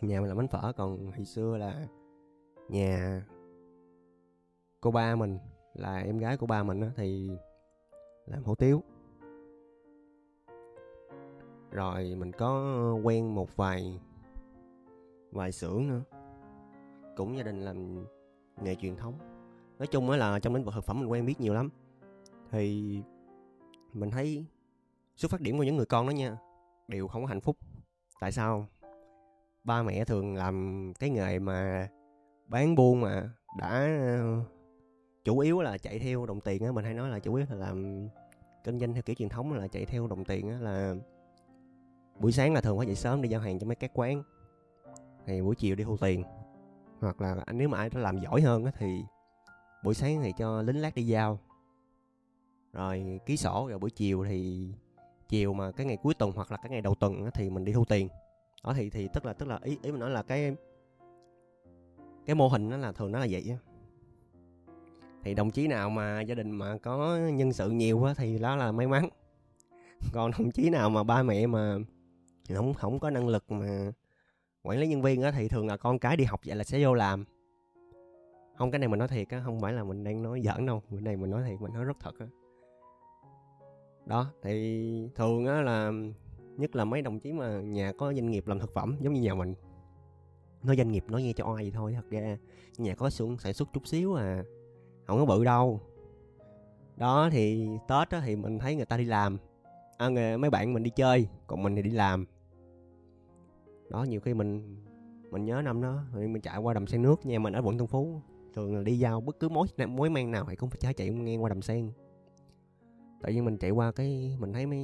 nhà 0.00 0.20
mình 0.20 0.28
làm 0.28 0.36
bánh 0.36 0.48
phở, 0.48 0.72
còn 0.76 1.12
hồi 1.12 1.24
xưa 1.24 1.56
là 1.56 1.86
nhà 2.68 3.22
cô 4.80 4.90
ba 4.90 5.16
mình, 5.16 5.38
là 5.74 5.98
em 5.98 6.18
gái 6.18 6.36
của 6.36 6.46
ba 6.46 6.62
mình 6.62 6.80
á, 6.80 6.90
thì 6.96 7.30
làm 8.26 8.44
hủ 8.44 8.54
tiếu. 8.54 8.82
Rồi 11.70 12.14
mình 12.18 12.32
có 12.32 12.92
quen 13.04 13.34
một 13.34 13.56
vài 13.56 14.00
vài 15.30 15.52
xưởng 15.52 15.88
nữa, 15.88 16.02
cũng 17.16 17.36
gia 17.36 17.42
đình 17.42 17.60
làm 17.60 18.04
nghề 18.62 18.74
truyền 18.74 18.96
thống. 18.96 19.14
Nói 19.78 19.86
chung 19.86 20.10
á 20.10 20.16
là 20.16 20.38
trong 20.38 20.54
lĩnh 20.54 20.64
vực 20.64 20.74
thực 20.74 20.84
phẩm 20.84 21.00
mình 21.00 21.10
quen 21.10 21.26
biết 21.26 21.40
nhiều 21.40 21.54
lắm. 21.54 21.70
Thì 22.50 23.02
mình 23.92 24.10
thấy 24.10 24.46
xuất 25.16 25.30
phát 25.30 25.40
điểm 25.40 25.58
của 25.58 25.64
những 25.64 25.76
người 25.76 25.86
con 25.86 26.06
đó 26.06 26.10
nha, 26.10 26.36
đều 26.88 27.08
không 27.08 27.22
có 27.22 27.28
hạnh 27.28 27.40
phúc. 27.40 27.56
Tại 28.20 28.32
sao? 28.32 28.66
Ba 29.64 29.82
mẹ 29.82 30.04
thường 30.04 30.34
làm 30.34 30.92
cái 30.98 31.10
nghề 31.10 31.38
mà 31.38 31.88
bán 32.48 32.74
buôn 32.74 33.00
mà 33.00 33.30
đã 33.58 33.68
ờ, 34.00 34.40
chủ 35.24 35.38
yếu 35.38 35.60
là 35.60 35.78
chạy 35.78 35.98
theo 35.98 36.26
đồng 36.26 36.40
tiền 36.40 36.64
á, 36.64 36.72
mình 36.72 36.84
hay 36.84 36.94
nói 36.94 37.10
là 37.10 37.18
chủ 37.18 37.34
yếu 37.34 37.46
là 37.50 37.56
làm 37.56 38.08
kinh 38.64 38.78
doanh 38.78 38.94
theo 38.94 39.02
kiểu 39.02 39.14
truyền 39.14 39.28
thống 39.28 39.52
là 39.52 39.68
chạy 39.68 39.84
theo 39.84 40.06
đồng 40.06 40.24
tiền 40.24 40.48
á, 40.48 40.58
là 40.60 40.94
buổi 42.18 42.32
sáng 42.32 42.54
là 42.54 42.60
thường 42.60 42.78
phải 42.78 42.86
dậy 42.86 42.96
sớm 42.96 43.22
đi 43.22 43.28
giao 43.28 43.40
hàng 43.40 43.58
cho 43.58 43.66
mấy 43.66 43.76
các 43.76 43.90
quán. 43.94 44.22
Thì 45.26 45.42
buổi 45.42 45.54
chiều 45.54 45.76
đi 45.76 45.84
thu 45.84 45.96
tiền, 45.96 46.24
hoặc 47.00 47.20
là 47.20 47.44
nếu 47.52 47.68
mà 47.68 47.78
ai 47.78 47.90
đã 47.90 48.00
làm 48.00 48.18
giỏi 48.18 48.40
hơn 48.40 48.64
á 48.64 48.72
thì 48.78 49.04
buổi 49.84 49.94
sáng 49.94 50.22
thì 50.22 50.32
cho 50.38 50.62
lính 50.62 50.80
lát 50.80 50.94
đi 50.94 51.06
giao 51.06 51.38
rồi 52.76 53.20
ký 53.26 53.36
sổ 53.36 53.66
rồi 53.70 53.78
buổi 53.78 53.90
chiều 53.90 54.24
thì 54.28 54.68
chiều 55.28 55.52
mà 55.52 55.70
cái 55.70 55.86
ngày 55.86 55.96
cuối 55.96 56.14
tuần 56.14 56.32
hoặc 56.32 56.52
là 56.52 56.56
cái 56.56 56.70
ngày 56.70 56.80
đầu 56.80 56.94
tuần 56.94 57.30
thì 57.34 57.50
mình 57.50 57.64
đi 57.64 57.72
thu 57.72 57.84
tiền. 57.84 58.08
Đó, 58.64 58.72
thì 58.76 58.90
thì 58.90 59.08
tức 59.12 59.26
là 59.26 59.32
tức 59.32 59.48
là 59.48 59.58
ý 59.62 59.78
ý 59.82 59.90
mình 59.90 60.00
nói 60.00 60.10
là 60.10 60.22
cái 60.22 60.56
cái 62.26 62.36
mô 62.36 62.48
hình 62.48 62.68
nó 62.68 62.76
là, 62.76 62.92
thường 62.92 63.12
nó 63.12 63.18
là 63.18 63.26
vậy 63.30 63.44
á. 63.50 63.56
Thì 65.22 65.34
đồng 65.34 65.50
chí 65.50 65.66
nào 65.66 65.90
mà 65.90 66.20
gia 66.20 66.34
đình 66.34 66.50
mà 66.50 66.78
có 66.82 67.16
nhân 67.16 67.52
sự 67.52 67.70
nhiều 67.70 68.04
á 68.04 68.14
thì 68.16 68.38
đó 68.38 68.56
là 68.56 68.72
may 68.72 68.86
mắn. 68.86 69.08
Còn 70.12 70.30
đồng 70.38 70.50
chí 70.50 70.70
nào 70.70 70.90
mà 70.90 71.02
ba 71.02 71.22
mẹ 71.22 71.46
mà 71.46 71.76
không 72.54 72.74
không 72.74 72.98
có 72.98 73.10
năng 73.10 73.28
lực 73.28 73.50
mà 73.50 73.92
quản 74.62 74.78
lý 74.78 74.86
nhân 74.86 75.02
viên 75.02 75.22
á 75.22 75.30
thì 75.30 75.48
thường 75.48 75.66
là 75.66 75.76
con 75.76 75.98
cái 75.98 76.16
đi 76.16 76.24
học 76.24 76.40
vậy 76.46 76.56
là 76.56 76.64
sẽ 76.64 76.84
vô 76.84 76.94
làm. 76.94 77.24
Không, 78.56 78.70
cái 78.70 78.78
này 78.78 78.88
mình 78.88 78.98
nói 78.98 79.08
thiệt 79.08 79.28
á, 79.28 79.42
không 79.44 79.60
phải 79.60 79.72
là 79.72 79.84
mình 79.84 80.04
đang 80.04 80.22
nói 80.22 80.42
giỡn 80.44 80.66
đâu. 80.66 80.82
Cái 80.90 81.00
này 81.00 81.16
mình 81.16 81.30
nói 81.30 81.42
thiệt, 81.48 81.60
mình 81.60 81.72
nói 81.72 81.84
rất 81.84 81.96
thật 82.00 82.18
á 82.18 82.26
đó 84.06 84.32
thì 84.42 85.08
thường 85.14 85.46
á 85.46 85.60
là 85.60 85.92
nhất 86.56 86.76
là 86.76 86.84
mấy 86.84 87.02
đồng 87.02 87.20
chí 87.20 87.32
mà 87.32 87.60
nhà 87.60 87.92
có 87.98 88.14
doanh 88.14 88.30
nghiệp 88.30 88.46
làm 88.46 88.58
thực 88.58 88.74
phẩm 88.74 88.96
giống 89.00 89.12
như 89.12 89.20
nhà 89.20 89.34
mình 89.34 89.54
nói 90.62 90.76
doanh 90.76 90.92
nghiệp 90.92 91.04
nói 91.08 91.22
nghe 91.22 91.32
cho 91.32 91.52
oai 91.52 91.64
vậy 91.64 91.72
thôi 91.74 91.92
thật 91.96 92.10
ra 92.10 92.38
nhà 92.78 92.94
có 92.94 93.10
xưởng 93.10 93.38
sản 93.38 93.54
xuất 93.54 93.68
chút 93.72 93.86
xíu 93.86 94.14
à 94.14 94.44
không 95.06 95.18
có 95.18 95.24
bự 95.24 95.44
đâu. 95.44 95.80
Đó 96.96 97.28
thì 97.32 97.68
tết 97.88 98.10
á, 98.10 98.22
thì 98.24 98.36
mình 98.36 98.58
thấy 98.58 98.76
người 98.76 98.86
ta 98.86 98.96
đi 98.96 99.04
làm 99.04 99.38
à, 99.98 100.08
mấy 100.38 100.50
bạn 100.50 100.72
mình 100.72 100.82
đi 100.82 100.90
chơi 100.90 101.28
còn 101.46 101.62
mình 101.62 101.76
thì 101.76 101.82
đi 101.82 101.90
làm. 101.90 102.26
Đó 103.90 104.02
nhiều 104.02 104.20
khi 104.20 104.34
mình 104.34 104.76
mình 105.30 105.44
nhớ 105.44 105.62
năm 105.64 105.82
đó 105.82 106.02
thì 106.14 106.26
mình 106.26 106.42
chạy 106.42 106.58
qua 106.58 106.74
đầm 106.74 106.86
sen 106.86 107.02
nước 107.02 107.26
nhà 107.26 107.38
mình 107.38 107.52
ở 107.52 107.62
quận 107.64 107.78
tân 107.78 107.86
phú 107.86 108.20
thường 108.54 108.76
là 108.76 108.82
đi 108.82 108.98
giao 108.98 109.20
bất 109.20 109.40
cứ 109.40 109.48
mối 109.48 109.66
mối 109.88 110.10
mang 110.10 110.30
nào 110.30 110.46
thì 110.48 110.56
cũng 110.56 110.70
phải 110.70 110.94
chạy 110.94 111.10
ngang 111.10 111.42
qua 111.42 111.48
đầm 111.48 111.62
sen 111.62 111.90
tại 113.26 113.34
vì 113.34 113.40
mình 113.40 113.56
chạy 113.58 113.70
qua 113.70 113.92
cái 113.92 114.36
mình 114.38 114.52
thấy 114.52 114.66
mấy 114.66 114.78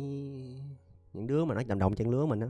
những 1.13 1.27
đứa 1.27 1.45
mà 1.45 1.55
nó 1.55 1.63
đồng 1.69 1.79
đồng 1.79 1.95
chân 1.95 2.11
lứa 2.11 2.27
mình 2.27 2.41
á, 2.41 2.49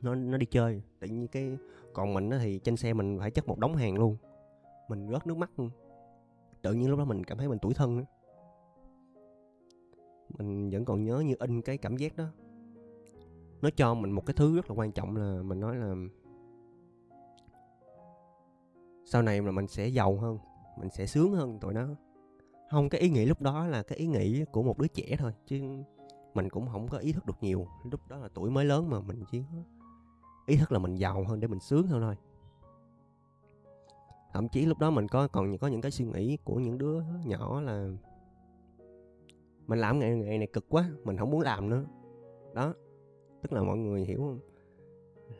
nó 0.00 0.14
nó 0.14 0.38
đi 0.38 0.46
chơi. 0.46 0.82
Tự 1.00 1.08
nhiên 1.08 1.28
cái, 1.28 1.56
còn 1.92 2.14
mình 2.14 2.30
á 2.30 2.38
thì 2.42 2.58
trên 2.58 2.76
xe 2.76 2.92
mình 2.92 3.18
phải 3.18 3.30
chất 3.30 3.48
một 3.48 3.58
đống 3.58 3.76
hàng 3.76 3.94
luôn. 3.94 4.16
Mình 4.88 5.08
rớt 5.12 5.26
nước 5.26 5.36
mắt 5.36 5.50
luôn. 5.56 5.70
Tự 6.62 6.72
nhiên 6.72 6.90
lúc 6.90 6.98
đó 6.98 7.04
mình 7.04 7.24
cảm 7.24 7.38
thấy 7.38 7.48
mình 7.48 7.58
tuổi 7.62 7.74
thân 7.74 7.98
á. 7.98 8.04
Mình 10.38 10.70
vẫn 10.70 10.84
còn 10.84 11.04
nhớ 11.04 11.20
như 11.20 11.34
in 11.38 11.62
cái 11.62 11.78
cảm 11.78 11.96
giác 11.96 12.16
đó. 12.16 12.24
Nó 13.62 13.70
cho 13.76 13.94
mình 13.94 14.10
một 14.10 14.26
cái 14.26 14.34
thứ 14.36 14.56
rất 14.56 14.70
là 14.70 14.76
quan 14.76 14.92
trọng 14.92 15.16
là 15.16 15.42
mình 15.42 15.60
nói 15.60 15.76
là 15.76 15.94
sau 19.04 19.22
này 19.22 19.42
là 19.42 19.50
mình 19.50 19.68
sẽ 19.68 19.86
giàu 19.88 20.16
hơn, 20.16 20.38
mình 20.78 20.90
sẽ 20.90 21.06
sướng 21.06 21.32
hơn 21.32 21.58
tụi 21.60 21.74
nó 21.74 21.88
không 22.72 22.88
cái 22.88 23.00
ý 23.00 23.10
nghĩ 23.10 23.24
lúc 23.24 23.42
đó 23.42 23.66
là 23.66 23.82
cái 23.82 23.98
ý 23.98 24.06
nghĩ 24.06 24.44
của 24.52 24.62
một 24.62 24.78
đứa 24.78 24.86
trẻ 24.86 25.16
thôi, 25.18 25.32
chứ 25.46 25.60
mình 26.34 26.48
cũng 26.48 26.68
không 26.68 26.88
có 26.88 26.98
ý 26.98 27.12
thức 27.12 27.26
được 27.26 27.36
nhiều. 27.40 27.66
Lúc 27.90 28.00
đó 28.08 28.18
là 28.18 28.28
tuổi 28.34 28.50
mới 28.50 28.64
lớn 28.64 28.90
mà 28.90 29.00
mình 29.00 29.24
chỉ 29.30 29.42
ý 30.46 30.56
thức 30.56 30.72
là 30.72 30.78
mình 30.78 30.94
giàu 30.94 31.24
hơn 31.24 31.40
để 31.40 31.48
mình 31.48 31.60
sướng 31.60 31.86
hơn 31.86 32.00
thôi. 32.00 32.16
Thậm 34.32 34.48
chí 34.48 34.66
lúc 34.66 34.78
đó 34.78 34.90
mình 34.90 35.08
có, 35.08 35.28
còn 35.28 35.58
có 35.58 35.68
những 35.68 35.80
cái 35.80 35.90
suy 35.90 36.04
nghĩ 36.04 36.36
của 36.44 36.54
những 36.54 36.78
đứa 36.78 37.02
nhỏ 37.24 37.60
là 37.60 37.88
mình 39.66 39.78
làm 39.78 39.98
nghề 39.98 40.16
nghề 40.16 40.38
này 40.38 40.46
cực 40.52 40.68
quá, 40.68 40.90
mình 41.04 41.16
không 41.16 41.30
muốn 41.30 41.40
làm 41.40 41.68
nữa. 41.68 41.84
Đó, 42.54 42.74
tức 43.42 43.52
là 43.52 43.62
mọi 43.62 43.78
người 43.78 44.04
hiểu 44.04 44.18
không? 44.18 44.38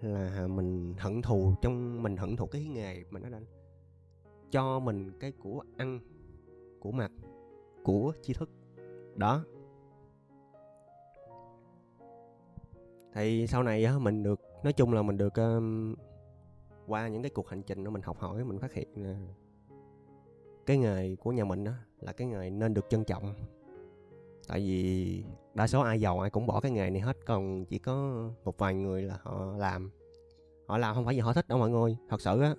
Là 0.01 0.47
mình 0.47 0.95
hận 0.99 1.23
thù 1.23 1.55
trong, 1.63 2.03
mình 2.03 2.17
hận 2.17 2.37
thù 2.37 2.47
cái 2.47 2.65
nghề 2.65 3.05
mình 3.11 3.23
nó 3.23 3.29
đã 3.29 3.41
cho 4.51 4.79
mình 4.79 5.19
cái 5.21 5.33
của 5.33 5.65
ăn 5.77 6.01
của 6.83 6.93
mặt 6.93 7.13
của 7.85 8.13
tri 8.23 8.33
thức. 8.33 8.51
Đó. 9.15 9.45
Thì 13.15 13.47
sau 13.47 13.63
này 13.63 13.87
mình 14.01 14.23
được 14.23 14.41
nói 14.63 14.73
chung 14.73 14.93
là 14.93 15.03
mình 15.03 15.17
được 15.17 15.35
um, 15.35 15.95
qua 16.87 17.09
những 17.09 17.23
cái 17.23 17.31
cuộc 17.31 17.49
hành 17.49 17.63
trình 17.63 17.85
đó 17.85 17.91
mình 17.91 18.03
học 18.03 18.19
hỏi 18.19 18.45
mình 18.45 18.59
phát 18.59 18.73
hiện 18.73 18.89
cái 20.67 20.79
nghề 20.79 21.17
của 21.17 21.33
nhà 21.33 21.45
mình 21.45 21.65
đó 21.65 21.73
là 22.01 22.13
cái 22.13 22.27
nghề 22.27 22.51
nên 22.51 22.75
được 22.75 22.87
trân 22.91 23.05
trọng. 23.05 23.35
Tại 24.49 24.61
vì 24.61 25.25
đa 25.55 25.67
số 25.67 25.81
ai 25.81 26.01
giàu 26.01 26.21
ai 26.21 26.31
cũng 26.31 26.47
bỏ 26.47 26.61
cái 26.61 26.73
nghề 26.73 26.91
này 26.91 27.01
hết 27.01 27.17
còn 27.27 27.65
chỉ 27.65 27.79
có 27.79 28.25
một 28.45 28.59
vài 28.59 28.75
người 28.75 29.03
là 29.03 29.19
họ 29.23 29.57
làm. 29.57 29.91
Họ 30.67 30.79
làm 30.79 30.95
không 30.95 31.05
phải 31.05 31.15
vì 31.15 31.21
họ 31.21 31.33
thích 31.33 31.49
đâu 31.49 31.59
mọi 31.59 31.71
người 31.71 31.97
thật 32.09 32.21
sự 32.21 32.41
á. 32.41 32.55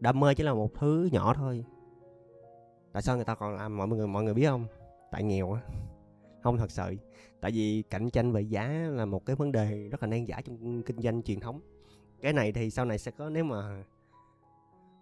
Đam 0.00 0.20
mê 0.20 0.34
chỉ 0.34 0.44
là 0.44 0.54
một 0.54 0.74
thứ 0.74 1.08
nhỏ 1.12 1.34
thôi 1.34 1.64
tại 2.98 3.02
sao 3.02 3.16
người 3.16 3.24
ta 3.24 3.34
còn 3.34 3.54
làm 3.54 3.76
mọi 3.76 3.88
người 3.88 4.06
mọi 4.06 4.22
người 4.22 4.34
biết 4.34 4.46
không? 4.46 4.66
Tại 5.10 5.22
nghèo 5.22 5.52
á. 5.52 5.60
Không 6.42 6.58
thật 6.58 6.70
sự. 6.70 6.96
Tại 7.40 7.50
vì 7.50 7.82
cạnh 7.90 8.10
tranh 8.10 8.32
về 8.32 8.40
giá 8.40 8.68
là 8.90 9.04
một 9.04 9.26
cái 9.26 9.36
vấn 9.36 9.52
đề 9.52 9.88
rất 9.88 10.02
là 10.02 10.06
nan 10.06 10.24
giải 10.24 10.42
trong 10.42 10.82
kinh 10.82 11.02
doanh 11.02 11.22
truyền 11.22 11.40
thống. 11.40 11.60
Cái 12.20 12.32
này 12.32 12.52
thì 12.52 12.70
sau 12.70 12.84
này 12.84 12.98
sẽ 12.98 13.10
có 13.10 13.30
nếu 13.30 13.44
mà 13.44 13.84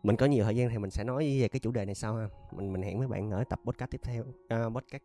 mình 0.02 0.16
có 0.16 0.26
nhiều 0.26 0.44
thời 0.44 0.56
gian 0.56 0.70
thì 0.70 0.78
mình 0.78 0.90
sẽ 0.90 1.04
nói 1.04 1.38
về 1.40 1.48
cái 1.48 1.60
chủ 1.60 1.70
đề 1.70 1.84
này 1.84 1.94
sau 1.94 2.14
ha. 2.14 2.28
Mình 2.52 2.72
mình 2.72 2.82
hẹn 2.82 2.98
với 2.98 3.08
bạn 3.08 3.30
ở 3.30 3.44
tập 3.44 3.60
podcast 3.64 3.90
tiếp 3.90 4.00
theo 4.02 4.24
à, 4.48 4.64
podcast 4.74 5.02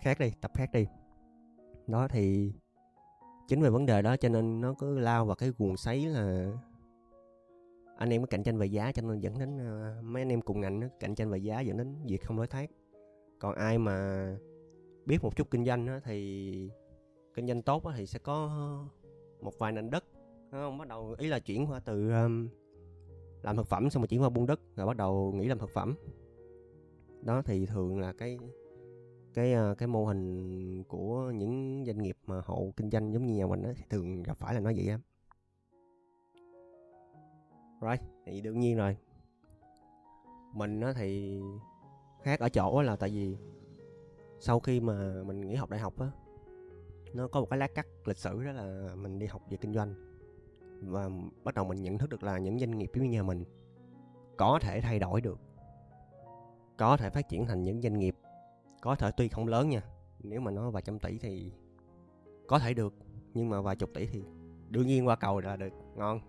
khác 0.00 0.20
đi 0.20 0.32
tập 0.40 0.50
khác 0.54 0.72
đi. 0.72 0.86
Đó 1.86 2.08
thì 2.08 2.52
chính 3.48 3.62
về 3.62 3.70
vấn 3.70 3.86
đề 3.86 4.02
đó 4.02 4.16
cho 4.16 4.28
nên 4.28 4.60
nó 4.60 4.74
cứ 4.78 4.98
lao 4.98 5.26
vào 5.26 5.36
cái 5.36 5.52
guồng 5.58 5.76
sấy 5.76 6.06
là 6.06 6.52
anh 8.02 8.10
em 8.10 8.22
có 8.22 8.26
cạnh 8.26 8.42
tranh 8.42 8.58
về 8.58 8.66
giá 8.66 8.92
cho 8.92 9.02
nên 9.02 9.20
dẫn 9.20 9.38
đến 9.38 9.56
uh, 9.56 10.04
mấy 10.04 10.22
anh 10.22 10.32
em 10.32 10.40
cùng 10.40 10.60
ngành 10.60 10.80
nó 10.80 10.86
cạnh 11.00 11.14
tranh 11.14 11.30
về 11.30 11.38
giá 11.38 11.60
dẫn 11.60 11.76
đến 11.76 11.96
việc 12.06 12.24
không 12.24 12.36
đối 12.36 12.46
tác 12.46 12.70
còn 13.38 13.54
ai 13.54 13.78
mà 13.78 14.26
biết 15.06 15.18
một 15.22 15.36
chút 15.36 15.50
kinh 15.50 15.64
doanh 15.64 15.86
đó, 15.86 16.00
thì 16.04 16.70
kinh 17.34 17.46
doanh 17.46 17.62
tốt 17.62 17.84
đó, 17.84 17.92
thì 17.96 18.06
sẽ 18.06 18.18
có 18.18 18.48
một 19.40 19.58
vài 19.58 19.72
nền 19.72 19.90
đất 19.90 20.04
không? 20.50 20.78
Bắt 20.78 20.88
đầu 20.88 21.14
ý 21.18 21.28
là 21.28 21.38
chuyển 21.38 21.66
qua 21.70 21.80
từ 21.80 22.10
um, 22.10 22.48
làm 23.42 23.56
thực 23.56 23.66
phẩm 23.66 23.90
xong 23.90 24.00
rồi 24.02 24.08
chuyển 24.08 24.22
qua 24.22 24.28
buôn 24.28 24.46
đất 24.46 24.60
rồi 24.76 24.86
bắt 24.86 24.96
đầu 24.96 25.32
nghĩ 25.32 25.48
làm 25.48 25.58
thực 25.58 25.70
phẩm. 25.70 25.94
Đó 27.22 27.42
thì 27.42 27.66
thường 27.66 28.00
là 28.00 28.12
cái 28.12 28.38
cái 29.34 29.52
ờ, 29.52 29.74
cái 29.74 29.86
mô 29.86 30.04
hình 30.04 30.84
của 30.84 31.30
những 31.34 31.84
doanh 31.86 32.02
nghiệp 32.02 32.16
mà 32.26 32.40
hộ 32.44 32.72
kinh 32.76 32.90
doanh 32.90 33.12
giống 33.12 33.26
như 33.26 33.34
nhà 33.34 33.46
mình 33.46 33.62
đó, 33.62 33.70
thì 33.76 33.82
thường 33.90 34.22
gặp 34.22 34.36
phải 34.38 34.54
là 34.54 34.60
nó 34.60 34.72
vậy 34.76 34.88
á 34.88 34.98
rồi 37.82 37.96
thì 38.26 38.40
đương 38.40 38.60
nhiên 38.60 38.76
rồi. 38.76 38.96
Mình 40.54 40.80
á 40.80 40.92
thì 40.96 41.40
khác 42.22 42.40
ở 42.40 42.48
chỗ 42.48 42.82
là 42.82 42.96
tại 42.96 43.10
vì 43.10 43.36
sau 44.40 44.60
khi 44.60 44.80
mà 44.80 45.22
mình 45.26 45.40
nghỉ 45.40 45.54
học 45.54 45.70
đại 45.70 45.80
học 45.80 45.98
á, 45.98 46.10
nó 47.14 47.28
có 47.28 47.40
một 47.40 47.46
cái 47.50 47.58
lá 47.58 47.66
cắt 47.66 47.86
lịch 48.04 48.18
sử 48.18 48.44
đó 48.44 48.52
là 48.52 48.94
mình 48.94 49.18
đi 49.18 49.26
học 49.26 49.42
về 49.50 49.56
kinh 49.56 49.74
doanh. 49.74 49.94
Và 50.82 51.08
bắt 51.44 51.54
đầu 51.54 51.64
mình 51.64 51.82
nhận 51.82 51.98
thức 51.98 52.10
được 52.10 52.22
là 52.22 52.38
những 52.38 52.58
doanh 52.58 52.78
nghiệp 52.78 52.90
giống 52.94 53.04
như 53.04 53.10
nhà 53.10 53.22
mình 53.22 53.44
có 54.36 54.58
thể 54.62 54.80
thay 54.80 54.98
đổi 54.98 55.20
được, 55.20 55.40
có 56.78 56.96
thể 56.96 57.10
phát 57.10 57.28
triển 57.28 57.46
thành 57.46 57.64
những 57.64 57.82
doanh 57.82 57.98
nghiệp 57.98 58.16
có 58.80 58.94
thể 58.94 59.10
tuy 59.16 59.28
không 59.28 59.46
lớn 59.46 59.68
nha, 59.68 59.82
nếu 60.22 60.40
mà 60.40 60.50
nó 60.50 60.70
vài 60.70 60.82
trăm 60.82 60.98
tỷ 60.98 61.18
thì 61.18 61.52
có 62.48 62.58
thể 62.58 62.74
được, 62.74 62.94
nhưng 63.34 63.48
mà 63.48 63.60
vài 63.60 63.76
chục 63.76 63.90
tỷ 63.94 64.06
thì 64.06 64.24
đương 64.68 64.86
nhiên 64.86 65.06
qua 65.06 65.16
cầu 65.16 65.40
là 65.40 65.56
được, 65.56 65.72
ngon 65.96 66.20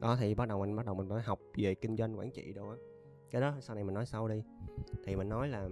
đó, 0.00 0.16
thì 0.20 0.34
bắt 0.34 0.48
đầu 0.48 0.60
mình, 0.60 0.76
bắt 0.76 0.86
đầu 0.86 0.94
mình 0.94 1.08
mới 1.08 1.22
học 1.22 1.40
về 1.56 1.74
kinh 1.74 1.96
doanh, 1.96 2.18
quản 2.18 2.30
trị 2.30 2.52
đâu 2.52 2.70
á. 2.70 2.76
Cái 3.30 3.40
đó, 3.40 3.54
sau 3.60 3.74
này 3.74 3.84
mình 3.84 3.94
nói 3.94 4.06
sau 4.06 4.28
đi. 4.28 4.42
Thì 5.04 5.16
mình 5.16 5.28
nói 5.28 5.48
là, 5.48 5.68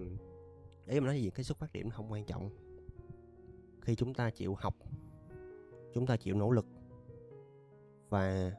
ý 0.87 1.01
mình 1.01 1.05
nói 1.05 1.23
gì, 1.23 1.31
cái 1.31 1.45
xuất 1.45 1.59
phát 1.59 1.73
điểm 1.73 1.91
không 1.91 2.13
quan 2.13 2.25
trọng. 2.25 2.51
Khi 3.81 3.95
chúng 3.95 4.15
ta 4.15 4.31
chịu 4.31 4.55
học, 4.55 4.75
chúng 5.95 6.07
ta 6.07 6.17
chịu 6.17 6.35
nỗ 6.35 6.51
lực. 6.51 6.67
Và 8.09 8.53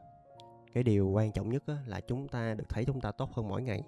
cái 0.74 0.84
điều 0.84 1.10
quan 1.10 1.32
trọng 1.32 1.50
nhất 1.50 1.64
là 1.88 2.02
chúng 2.02 2.28
ta 2.28 2.54
được 2.54 2.70
thấy 2.70 2.86
chúng 2.86 3.02
ta 3.02 3.12
tốt 3.12 3.30
hơn 3.34 3.48
mỗi 3.48 3.62
ngày. 3.62 3.84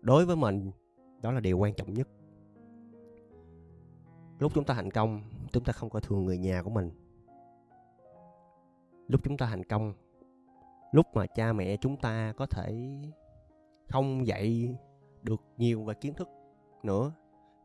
Đối 0.00 0.26
với 0.26 0.36
mình, 0.36 0.70
đó 1.22 1.32
là 1.32 1.40
điều 1.40 1.58
quan 1.58 1.74
trọng 1.74 1.94
nhất. 1.94 2.08
Lúc 4.38 4.52
chúng 4.54 4.64
ta 4.64 4.74
thành 4.74 4.90
công, 4.90 5.22
chúng 5.52 5.64
ta 5.64 5.72
không 5.72 5.90
coi 5.90 6.02
thường 6.02 6.24
người 6.24 6.38
nhà 6.38 6.62
của 6.62 6.70
mình. 6.70 6.90
Lúc 9.08 9.20
chúng 9.24 9.36
ta 9.36 9.46
thành 9.46 9.64
công 9.64 9.94
lúc 10.96 11.06
mà 11.14 11.26
cha 11.26 11.52
mẹ 11.52 11.76
chúng 11.76 11.96
ta 11.96 12.32
có 12.36 12.46
thể 12.46 12.98
không 13.88 14.26
dạy 14.26 14.74
được 15.22 15.40
nhiều 15.56 15.84
về 15.84 15.94
kiến 15.94 16.14
thức 16.14 16.28
nữa, 16.82 17.12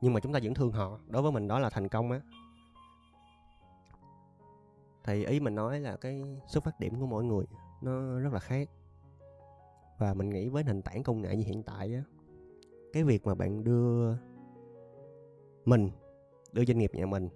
nhưng 0.01 0.13
mà 0.13 0.19
chúng 0.19 0.33
ta 0.33 0.39
vẫn 0.43 0.53
thương 0.53 0.71
họ, 0.71 0.99
đối 1.07 1.21
với 1.21 1.31
mình 1.31 1.47
đó 1.47 1.59
là 1.59 1.69
thành 1.69 1.87
công 1.87 2.11
á. 2.11 2.21
Thì 5.03 5.25
ý 5.25 5.39
mình 5.39 5.55
nói 5.55 5.79
là 5.79 5.97
cái 5.97 6.23
xuất 6.47 6.63
phát 6.63 6.79
điểm 6.79 6.99
của 6.99 7.05
mỗi 7.05 7.23
người 7.23 7.45
nó 7.81 8.19
rất 8.19 8.33
là 8.33 8.39
khác. 8.39 8.69
Và 9.97 10.13
mình 10.13 10.29
nghĩ 10.29 10.49
với 10.49 10.63
nền 10.63 10.81
tảng 10.81 11.03
công 11.03 11.21
nghệ 11.21 11.35
như 11.35 11.43
hiện 11.45 11.63
tại 11.63 11.93
á, 11.95 12.03
cái 12.93 13.03
việc 13.03 13.25
mà 13.25 13.35
bạn 13.35 13.63
đưa 13.63 14.15
mình, 15.65 15.89
đưa 16.51 16.65
doanh 16.65 16.77
nghiệp 16.77 16.91
nhà 16.93 17.05
mình 17.05 17.29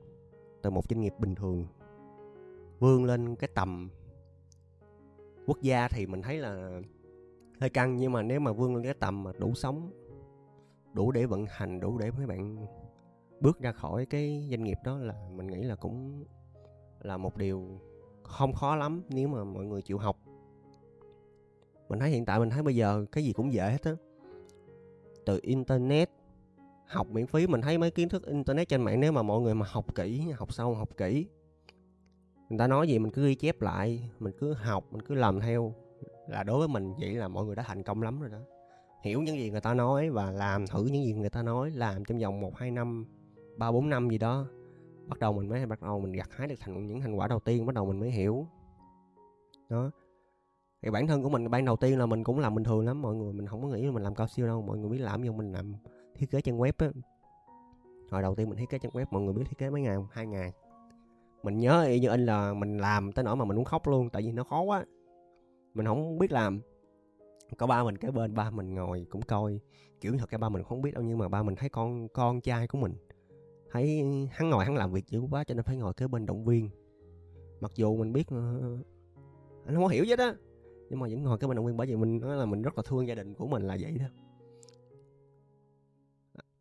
từ 0.61 0.69
một 0.69 0.85
doanh 0.89 1.01
nghiệp 1.01 1.13
bình 1.19 1.35
thường 1.35 1.67
vươn 2.79 3.05
lên 3.05 3.35
cái 3.35 3.49
tầm 3.55 3.89
quốc 5.45 5.61
gia 5.61 5.87
thì 5.87 6.05
mình 6.05 6.21
thấy 6.21 6.37
là 6.37 6.81
hơi 7.59 7.69
căng, 7.69 7.97
nhưng 7.97 8.11
mà 8.11 8.21
nếu 8.21 8.39
mà 8.39 8.51
vươn 8.51 8.75
lên 8.75 8.83
cái 8.83 8.93
tầm 8.93 9.23
mà 9.23 9.31
đủ 9.39 9.53
sống, 9.53 9.91
đủ 10.93 11.11
để 11.11 11.25
vận 11.25 11.45
hành, 11.49 11.79
đủ 11.79 11.97
để 11.97 12.11
mấy 12.11 12.27
bạn 12.27 12.65
bước 13.39 13.59
ra 13.59 13.71
khỏi 13.71 14.05
cái 14.05 14.47
doanh 14.49 14.63
nghiệp 14.63 14.77
đó 14.83 14.97
là 14.97 15.29
mình 15.35 15.47
nghĩ 15.47 15.63
là 15.63 15.75
cũng 15.75 16.25
là 16.99 17.17
một 17.17 17.37
điều 17.37 17.79
không 18.23 18.53
khó 18.53 18.75
lắm 18.75 19.03
nếu 19.09 19.27
mà 19.27 19.43
mọi 19.43 19.65
người 19.65 19.81
chịu 19.81 19.97
học. 19.97 20.17
Mình 21.89 21.99
thấy 21.99 22.09
hiện 22.09 22.25
tại 22.25 22.39
mình 22.39 22.49
thấy 22.49 22.63
bây 22.63 22.75
giờ 22.75 23.05
cái 23.11 23.23
gì 23.23 23.33
cũng 23.33 23.53
dễ 23.53 23.71
hết 23.71 23.83
á. 23.83 23.91
Từ 25.25 25.39
internet, 25.41 26.09
học 26.85 27.07
miễn 27.09 27.27
phí, 27.27 27.47
mình 27.47 27.61
thấy 27.61 27.77
mấy 27.77 27.91
kiến 27.91 28.09
thức 28.09 28.25
internet 28.25 28.69
trên 28.69 28.81
mạng 28.81 28.99
nếu 28.99 29.11
mà 29.11 29.21
mọi 29.21 29.41
người 29.41 29.55
mà 29.55 29.65
học 29.69 29.95
kỹ, 29.95 30.29
học 30.35 30.53
sâu, 30.53 30.75
học 30.75 30.97
kỹ 30.97 31.27
người 32.49 32.59
ta 32.59 32.67
nói 32.67 32.87
gì 32.87 32.99
mình 32.99 33.11
cứ 33.11 33.27
ghi 33.27 33.35
chép 33.35 33.61
lại, 33.61 34.09
mình 34.19 34.33
cứ 34.39 34.53
học, 34.53 34.85
mình 34.91 35.01
cứ 35.01 35.15
làm 35.15 35.39
theo. 35.39 35.73
Là 36.27 36.43
đối 36.43 36.59
với 36.59 36.67
mình 36.67 36.93
vậy 36.99 37.13
là 37.13 37.27
mọi 37.27 37.45
người 37.45 37.55
đã 37.55 37.63
thành 37.63 37.83
công 37.83 38.01
lắm 38.01 38.21
rồi 38.21 38.29
đó. 38.29 38.39
Hiểu 39.01 39.21
những 39.21 39.37
gì 39.37 39.49
người 39.49 39.61
ta 39.61 39.73
nói 39.73 40.09
và 40.09 40.31
làm 40.31 40.67
thử 40.67 40.85
những 40.85 41.05
gì 41.05 41.13
người 41.13 41.29
ta 41.29 41.43
nói, 41.43 41.71
làm 41.71 42.05
trong 42.05 42.19
vòng 42.19 42.41
một, 42.41 42.57
hai 42.57 42.71
năm, 42.71 43.05
ba, 43.57 43.71
bốn 43.71 43.89
năm 43.89 44.09
gì 44.09 44.17
đó. 44.17 44.45
Bắt 45.07 45.19
đầu 45.19 45.33
mình 45.33 45.49
mới, 45.49 45.65
bắt 45.65 45.81
đầu 45.81 45.99
mình 45.99 46.11
gặt 46.11 46.29
hái 46.31 46.47
được 46.47 46.55
thành, 46.59 46.87
những 46.87 47.01
thành 47.01 47.15
quả 47.15 47.27
đầu 47.27 47.39
tiên, 47.39 47.65
bắt 47.65 47.75
đầu 47.75 47.85
mình 47.85 47.99
mới 47.99 48.11
hiểu. 48.11 48.47
Đó. 49.69 49.91
Thì 50.81 50.89
bản 50.91 51.07
thân 51.07 51.23
của 51.23 51.29
mình, 51.29 51.49
ban 51.49 51.65
đầu 51.65 51.75
tiên 51.75 51.99
là 51.99 52.05
mình 52.05 52.23
cũng 52.23 52.39
làm 52.39 52.55
bình 52.55 52.63
thường 52.63 52.85
lắm, 52.85 53.01
mọi 53.01 53.15
người, 53.15 53.33
mình 53.33 53.47
không 53.47 53.61
có 53.61 53.67
nghĩ 53.67 53.85
là 53.85 53.91
mình 53.91 54.03
làm 54.03 54.15
cao 54.15 54.27
siêu 54.27 54.47
đâu, 54.47 54.61
mọi 54.61 54.77
người 54.77 54.89
biết 54.89 54.97
làm 54.97 55.21
nhưng 55.21 55.37
mình 55.37 55.51
làm 55.51 55.73
thiết 56.15 56.31
kế 56.31 56.41
trang 56.41 56.57
web 56.57 56.71
á. 56.77 56.87
Hồi 58.11 58.21
đầu 58.21 58.35
tiên 58.35 58.49
mình 58.49 58.57
thiết 58.57 58.69
kế 58.69 58.79
trang 58.79 58.91
web, 58.91 59.05
mọi 59.11 59.21
người 59.21 59.33
biết 59.33 59.43
thiết 59.49 59.57
kế 59.57 59.69
mấy 59.69 59.81
ngày 59.81 59.95
không? 59.95 60.07
Hai 60.11 60.27
ngày 60.27 60.53
mình 61.45 61.59
nhớ 61.59 61.83
y 61.83 61.99
như 61.99 62.09
anh 62.09 62.25
là 62.25 62.53
mình 62.53 62.77
làm 62.77 63.11
tới 63.11 63.25
nỗi 63.25 63.35
mà 63.35 63.45
mình 63.45 63.55
muốn 63.55 63.65
khóc 63.65 63.87
luôn 63.87 64.09
tại 64.09 64.21
vì 64.21 64.31
nó 64.31 64.43
khó 64.43 64.61
quá. 64.61 64.85
Mình 65.73 65.85
không 65.85 66.19
biết 66.19 66.31
làm. 66.31 66.61
Có 67.57 67.67
ba 67.67 67.83
mình 67.83 67.97
kế 67.97 68.11
bên 68.11 68.35
ba 68.35 68.49
mình 68.49 68.75
ngồi 68.75 69.07
cũng 69.09 69.21
coi. 69.21 69.59
Kiểu 70.01 70.17
thật 70.17 70.29
ra 70.29 70.37
ba 70.37 70.49
mình 70.49 70.63
không 70.63 70.81
biết 70.81 70.93
đâu 70.93 71.03
nhưng 71.03 71.17
mà 71.17 71.27
ba 71.27 71.43
mình 71.43 71.55
thấy 71.55 71.69
con 71.69 72.07
con 72.07 72.41
trai 72.41 72.67
của 72.67 72.77
mình 72.77 72.93
thấy 73.71 74.03
hắn 74.31 74.49
ngồi 74.49 74.65
hắn 74.65 74.75
làm 74.75 74.91
việc 74.91 75.07
dữ 75.07 75.21
quá 75.31 75.43
cho 75.43 75.55
nên 75.55 75.63
phải 75.63 75.77
ngồi 75.77 75.93
kế 75.93 76.07
bên 76.07 76.25
động 76.25 76.45
viên. 76.45 76.69
Mặc 77.59 77.71
dù 77.75 77.97
mình 77.97 78.13
biết 78.13 78.27
uh, 78.27 78.85
anh 79.65 79.75
không 79.75 79.83
có 79.83 79.87
hiểu 79.87 80.05
hết 80.07 80.15
đó, 80.15 80.33
nhưng 80.89 80.99
mà 80.99 81.07
vẫn 81.07 81.23
ngồi 81.23 81.37
kế 81.37 81.47
bên 81.47 81.55
động 81.55 81.65
viên 81.65 81.77
bởi 81.77 81.87
vì 81.87 81.95
mình 81.95 82.19
nói 82.19 82.37
là 82.37 82.45
mình 82.45 82.61
rất 82.61 82.77
là 82.77 82.83
thương 82.85 83.07
gia 83.07 83.15
đình 83.15 83.33
của 83.33 83.47
mình 83.47 83.63
là 83.67 83.77
vậy 83.79 83.97
đó. 83.99 84.05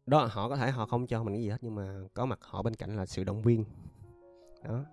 Đó 0.07 0.29
họ 0.31 0.49
có 0.49 0.57
thể 0.57 0.71
họ 0.71 0.87
không 0.87 1.07
cho 1.07 1.25
mình 1.25 1.35
cái 1.35 1.43
gì 1.43 1.49
hết 1.49 1.59
nhưng 1.61 1.75
mà 1.75 2.01
có 2.15 2.27
mặt 2.27 2.39
họ 2.43 2.63
bên 2.63 2.75
cạnh 2.75 2.97
là 2.97 3.07
sự 3.07 3.25
động 3.25 3.43
viên 3.43 3.65
đó. 4.65 4.85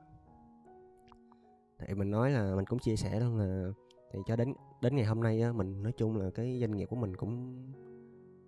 Thì 1.79 1.93
mình 1.93 2.11
nói 2.11 2.31
là 2.31 2.55
mình 2.55 2.65
cũng 2.65 2.79
chia 2.79 2.95
sẻ 2.95 3.19
luôn 3.19 3.37
là 3.37 3.71
thì 4.13 4.19
cho 4.25 4.35
đến 4.35 4.53
đến 4.81 4.95
ngày 4.95 5.05
hôm 5.05 5.23
nay 5.23 5.41
á, 5.41 5.51
mình 5.51 5.83
nói 5.83 5.91
chung 5.97 6.17
là 6.17 6.29
cái 6.29 6.59
doanh 6.61 6.71
nghiệp 6.71 6.85
của 6.85 6.95
mình 6.95 7.15
cũng 7.15 7.55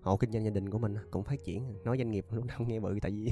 hộ 0.01 0.17
kinh 0.17 0.31
doanh 0.31 0.43
gia 0.43 0.51
đình 0.51 0.69
của 0.69 0.79
mình 0.79 0.95
cũng 1.11 1.23
phát 1.23 1.43
triển. 1.43 1.83
Nói 1.83 1.97
doanh 1.97 2.11
nghiệp 2.11 2.25
lúc 2.31 2.45
nào 2.45 2.57
nghe 2.59 2.79
bự, 2.79 2.99
tại 3.01 3.11
vì 3.11 3.31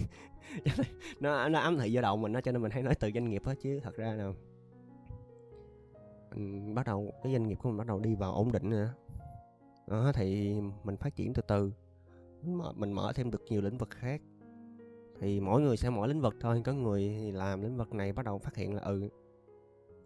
nó 1.19 1.49
nó 1.49 1.59
ám 1.59 1.77
thị 1.77 1.95
vô 1.95 2.01
đầu 2.01 2.17
mình 2.17 2.31
nó 2.31 2.41
cho 2.41 2.51
nên 2.51 2.61
mình 2.61 2.71
hay 2.71 2.83
nói 2.83 2.95
từ 2.95 3.09
doanh 3.13 3.29
nghiệp 3.29 3.45
hết 3.45 3.55
chứ 3.61 3.79
thật 3.83 3.95
ra 3.95 4.13
là 4.13 4.33
mình 6.35 6.75
bắt 6.75 6.85
đầu, 6.85 7.13
cái 7.23 7.33
doanh 7.33 7.47
nghiệp 7.47 7.55
của 7.55 7.69
mình 7.69 7.77
bắt 7.77 7.87
đầu 7.87 7.99
đi 7.99 8.15
vào 8.15 8.33
ổn 8.33 8.51
định 8.51 8.69
nữa 8.69 8.93
đó, 9.87 10.11
thì 10.15 10.55
mình 10.83 10.97
phát 10.97 11.15
triển 11.15 11.33
từ 11.33 11.41
từ 11.47 11.71
mình 12.75 12.91
mở 12.91 13.11
thêm 13.15 13.31
được 13.31 13.41
nhiều 13.49 13.61
lĩnh 13.61 13.77
vực 13.77 13.89
khác 13.89 14.21
thì 15.21 15.39
mỗi 15.39 15.61
người 15.61 15.77
sẽ 15.77 15.89
mỗi 15.89 16.07
lĩnh 16.07 16.21
vực 16.21 16.35
thôi 16.39 16.61
có 16.65 16.73
người 16.73 17.15
thì 17.19 17.31
làm 17.31 17.61
lĩnh 17.61 17.77
vực 17.77 17.93
này 17.93 18.13
bắt 18.13 18.25
đầu 18.25 18.37
phát 18.37 18.55
hiện 18.55 18.75
là 18.75 18.81
ừ 18.81 19.09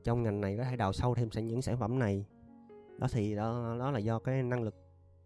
trong 0.03 0.23
ngành 0.23 0.41
này 0.41 0.57
có 0.57 0.63
thể 0.63 0.75
đào 0.75 0.93
sâu 0.93 1.15
thêm 1.15 1.29
những 1.33 1.61
sản 1.61 1.77
phẩm 1.77 1.99
này. 1.99 2.25
Đó 2.97 3.07
thì 3.11 3.35
đó 3.35 3.75
đó 3.79 3.91
là 3.91 3.99
do 3.99 4.19
cái 4.19 4.43
năng 4.43 4.63
lực 4.63 4.75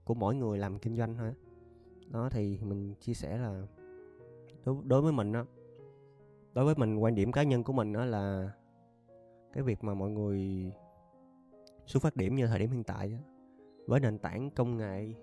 của 0.04 0.14
mỗi 0.14 0.36
người 0.36 0.58
làm 0.58 0.80
kinh 0.80 0.96
doanh 0.96 1.16
thôi 1.16 1.34
đó 2.08 2.30
thì 2.32 2.60
mình 2.64 2.94
chia 3.00 3.14
sẻ 3.14 3.38
là 3.38 3.68
đối, 4.66 4.76
đối 4.84 5.02
với 5.02 5.12
mình 5.12 5.32
đó 5.32 5.46
đối 6.54 6.66
với 6.66 6.76
mình 6.76 6.98
quan 6.98 7.16
điểm 7.16 7.32
cá 7.32 7.44
nhân 7.44 7.64
của 7.64 7.74
mình 7.74 7.94
đó 7.94 8.06
là 8.06 8.52
cái 9.54 9.64
việc 9.64 9.84
mà 9.84 9.94
mọi 9.94 10.10
người 10.10 10.72
xuất 11.86 12.04
phát 12.04 12.16
điểm 12.16 12.36
như 12.36 12.48
thời 12.48 12.60
điểm 12.60 12.72
hiện 12.72 12.84
tại 12.84 13.10
đó, 13.10 13.18
với 13.88 14.00
nền 14.00 14.18
tảng 14.18 14.50
công 14.52 14.78
nghệ 14.78 15.14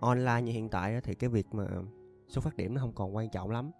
online 0.00 0.42
như 0.42 0.52
hiện 0.52 0.68
tại 0.68 0.92
đó, 0.92 1.00
thì 1.02 1.14
cái 1.14 1.30
việc 1.30 1.46
mà 1.52 1.68
xuất 2.28 2.44
phát 2.44 2.56
điểm 2.56 2.74
nó 2.74 2.80
không 2.80 2.92
còn 2.92 3.16
quan 3.16 3.30
trọng 3.30 3.50
lắm. 3.50 3.70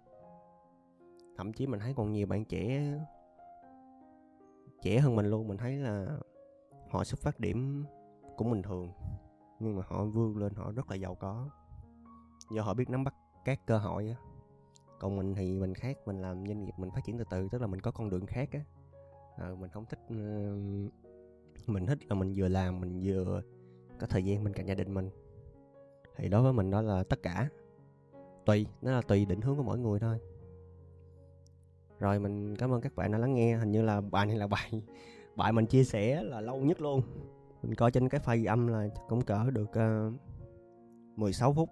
Thậm 1.37 1.53
chí 1.53 1.67
mình 1.67 1.79
thấy 1.79 1.93
còn 1.93 2.11
nhiều 2.11 2.27
bạn 2.27 2.45
trẻ 2.45 2.93
trẻ 4.81 4.99
hơn 4.99 5.15
mình 5.15 5.25
luôn 5.25 5.47
mình 5.47 5.57
thấy 5.57 5.75
là 5.75 6.17
họ 6.89 7.03
xuất 7.03 7.19
phát 7.19 7.39
điểm 7.39 7.85
cũng 8.37 8.51
bình 8.51 8.61
thường 8.61 8.91
nhưng 9.59 9.75
mà 9.75 9.83
họ 9.87 10.05
vươn 10.05 10.37
lên 10.37 10.53
họ 10.55 10.71
rất 10.71 10.89
là 10.89 10.95
giàu 10.95 11.15
có. 11.15 11.49
Do 12.51 12.61
họ 12.61 12.73
biết 12.73 12.89
nắm 12.89 13.03
bắt 13.03 13.15
các 13.45 13.65
cơ 13.65 13.77
hội 13.77 14.07
á. 14.07 14.15
Còn 14.99 15.17
mình 15.17 15.35
thì 15.35 15.53
mình 15.53 15.73
khác 15.73 15.97
mình 16.05 16.21
làm 16.21 16.45
doanh 16.47 16.63
nghiệp 16.63 16.73
mình 16.77 16.91
phát 16.91 17.01
triển 17.05 17.17
từ 17.17 17.23
từ 17.29 17.47
tức 17.51 17.61
là 17.61 17.67
mình 17.67 17.81
có 17.81 17.91
con 17.91 18.09
đường 18.09 18.25
khác 18.25 18.49
á. 18.51 18.59
À, 19.37 19.49
mình 19.59 19.69
không 19.69 19.85
thích 19.85 19.99
mình 21.67 21.85
thích 21.85 21.99
là 22.09 22.15
mình 22.15 22.33
vừa 22.37 22.47
làm 22.47 22.79
mình 22.79 23.01
vừa 23.03 23.41
có 23.99 24.07
thời 24.07 24.25
gian 24.25 24.43
bên 24.43 24.53
cạnh 24.53 24.65
gia 24.65 24.75
đình 24.75 24.93
mình. 24.93 25.09
Thì 26.15 26.29
đối 26.29 26.41
với 26.41 26.53
mình 26.53 26.71
đó 26.71 26.81
là 26.81 27.03
tất 27.03 27.23
cả 27.23 27.49
tùy 28.47 28.65
nó 28.81 28.91
là 28.91 29.01
tùy 29.01 29.25
định 29.25 29.41
hướng 29.41 29.57
của 29.57 29.63
mỗi 29.63 29.79
người 29.79 29.99
thôi. 29.99 30.19
Rồi 31.99 32.19
mình 32.19 32.55
cảm 32.55 32.73
ơn 32.73 32.81
các 32.81 32.95
bạn 32.95 33.11
đã 33.11 33.17
lắng 33.17 33.33
nghe 33.33 33.57
hình 33.57 33.71
như 33.71 33.81
là 33.81 34.01
bài 34.01 34.25
này 34.25 34.37
là 34.37 34.47
bài 34.47 34.83
bài 35.35 35.51
mình 35.51 35.65
chia 35.65 35.83
sẻ 35.83 36.23
là 36.23 36.41
lâu 36.41 36.57
nhất 36.57 36.81
luôn. 36.81 37.01
Mình 37.63 37.75
coi 37.75 37.91
trên 37.91 38.09
cái 38.09 38.21
file 38.25 38.47
âm 38.47 38.67
là 38.67 38.87
cũng 39.09 39.21
cỡ 39.21 39.49
được 39.49 39.73
ờ, 39.73 40.07
uh, 40.07 40.13
16 41.15 41.53
phút. 41.53 41.69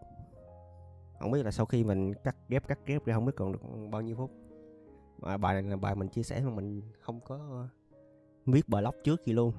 Không 1.20 1.32
biết 1.32 1.44
là 1.44 1.52
sau 1.52 1.66
khi 1.66 1.84
mình 1.84 2.14
cắt 2.24 2.36
ghép 2.50 2.68
cắt 2.68 2.80
ghép 2.86 3.02
thì 3.06 3.14
không 3.14 3.26
biết 3.26 3.34
còn 3.36 3.52
được 3.52 3.60
bao 3.92 4.02
nhiêu 4.02 4.16
phút. 4.16 4.32
Mà 5.18 5.38
bài 5.38 5.62
này 5.62 5.72
là 5.72 5.78
bài 5.78 5.96
mình 5.96 6.08
chia 6.08 6.24
sẻ 6.24 6.42
mà 6.42 6.52
mình 6.52 6.82
không 7.00 7.20
có 7.22 7.68
viết 8.46 8.70
blog 8.70 8.96
trước 9.04 9.26
gì 9.26 9.34
luôn. 9.34 9.54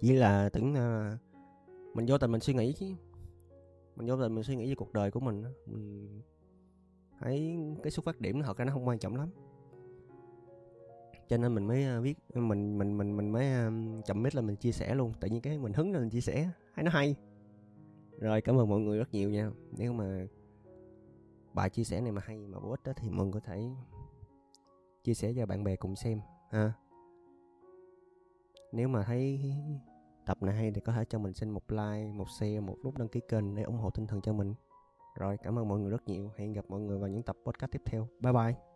Chỉ 0.00 0.12
là 0.12 0.48
tưởng 0.48 0.72
uh, 0.72 1.18
mình 1.96 2.06
vô 2.08 2.18
tình 2.18 2.32
mình 2.32 2.40
suy 2.40 2.54
nghĩ 2.54 2.72
chứ 2.72 2.86
mình 3.96 4.08
vô 4.08 4.16
tình 4.16 4.34
mình 4.34 4.44
suy 4.44 4.56
nghĩ 4.56 4.68
về 4.68 4.74
cuộc 4.74 4.92
đời 4.92 5.10
của 5.10 5.20
mình 5.20 5.44
mình 5.66 6.08
thấy 7.18 7.58
cái 7.82 7.90
xuất 7.90 8.04
phát 8.04 8.20
điểm 8.20 8.42
thật 8.42 8.56
ra 8.56 8.64
nó 8.64 8.72
không 8.72 8.88
quan 8.88 8.98
trọng 8.98 9.16
lắm. 9.16 9.30
Cho 11.28 11.36
nên 11.36 11.54
mình 11.54 11.66
mới 11.66 11.84
ờ, 11.84 12.00
viết 12.00 12.18
ờ, 12.34 12.40
mình 12.40 12.78
mình 12.78 12.98
mình 12.98 13.16
mình 13.16 13.32
mới 13.32 13.52
ờ, 13.52 13.70
chậm 14.04 14.22
mít 14.22 14.34
là 14.34 14.42
mình 14.42 14.56
chia 14.56 14.72
sẻ 14.72 14.94
luôn. 14.94 15.12
Tự 15.20 15.28
nhiên 15.28 15.40
cái 15.40 15.58
mình 15.58 15.72
hứng 15.72 15.92
lên 15.92 16.02
mình 16.02 16.10
chia 16.10 16.20
sẻ, 16.20 16.50
thấy 16.74 16.84
nó 16.84 16.90
hay. 16.90 17.16
Rồi, 18.18 18.40
cảm 18.40 18.58
ơn 18.58 18.68
mọi 18.68 18.80
người 18.80 18.98
rất 18.98 19.12
nhiều 19.12 19.30
nha. 19.30 19.50
Nếu 19.76 19.92
mà 19.92 20.26
bài 21.54 21.70
chia 21.70 21.84
sẻ 21.84 22.00
này 22.00 22.12
mà 22.12 22.22
hay 22.24 22.46
mà 22.46 22.60
bổ 22.60 22.70
ích 22.70 22.82
đó 22.84 22.92
thì 22.96 23.10
mọi 23.10 23.26
người 23.26 23.32
có 23.32 23.40
thể 23.40 23.70
chia 25.04 25.14
sẻ 25.14 25.32
cho 25.36 25.46
bạn 25.46 25.64
bè 25.64 25.76
cùng 25.76 25.96
xem, 25.96 26.20
ha. 26.50 26.72
Nếu 28.72 28.88
mà 28.88 29.02
thấy 29.02 29.40
tập 30.26 30.42
này 30.42 30.54
hay 30.54 30.70
thì 30.74 30.80
có 30.80 30.92
thể 30.92 31.04
cho 31.04 31.18
mình 31.18 31.34
xin 31.34 31.50
một 31.50 31.72
like, 31.72 32.12
một 32.14 32.30
share, 32.38 32.60
một 32.60 32.76
nút 32.84 32.98
đăng 32.98 33.08
ký 33.08 33.20
kênh 33.28 33.54
để 33.54 33.62
ủng 33.62 33.78
hộ 33.78 33.90
tinh 33.90 34.06
thần 34.06 34.20
cho 34.20 34.32
mình. 34.32 34.54
Rồi, 35.18 35.36
cảm 35.42 35.58
ơn 35.58 35.68
mọi 35.68 35.78
người 35.78 35.90
rất 35.90 36.08
nhiều. 36.08 36.30
Hẹn 36.36 36.52
gặp 36.52 36.64
mọi 36.68 36.80
người 36.80 36.98
vào 36.98 37.08
những 37.08 37.22
tập 37.22 37.36
podcast 37.44 37.70
tiếp 37.72 37.82
theo. 37.84 38.08
Bye 38.20 38.32
bye. 38.32 38.73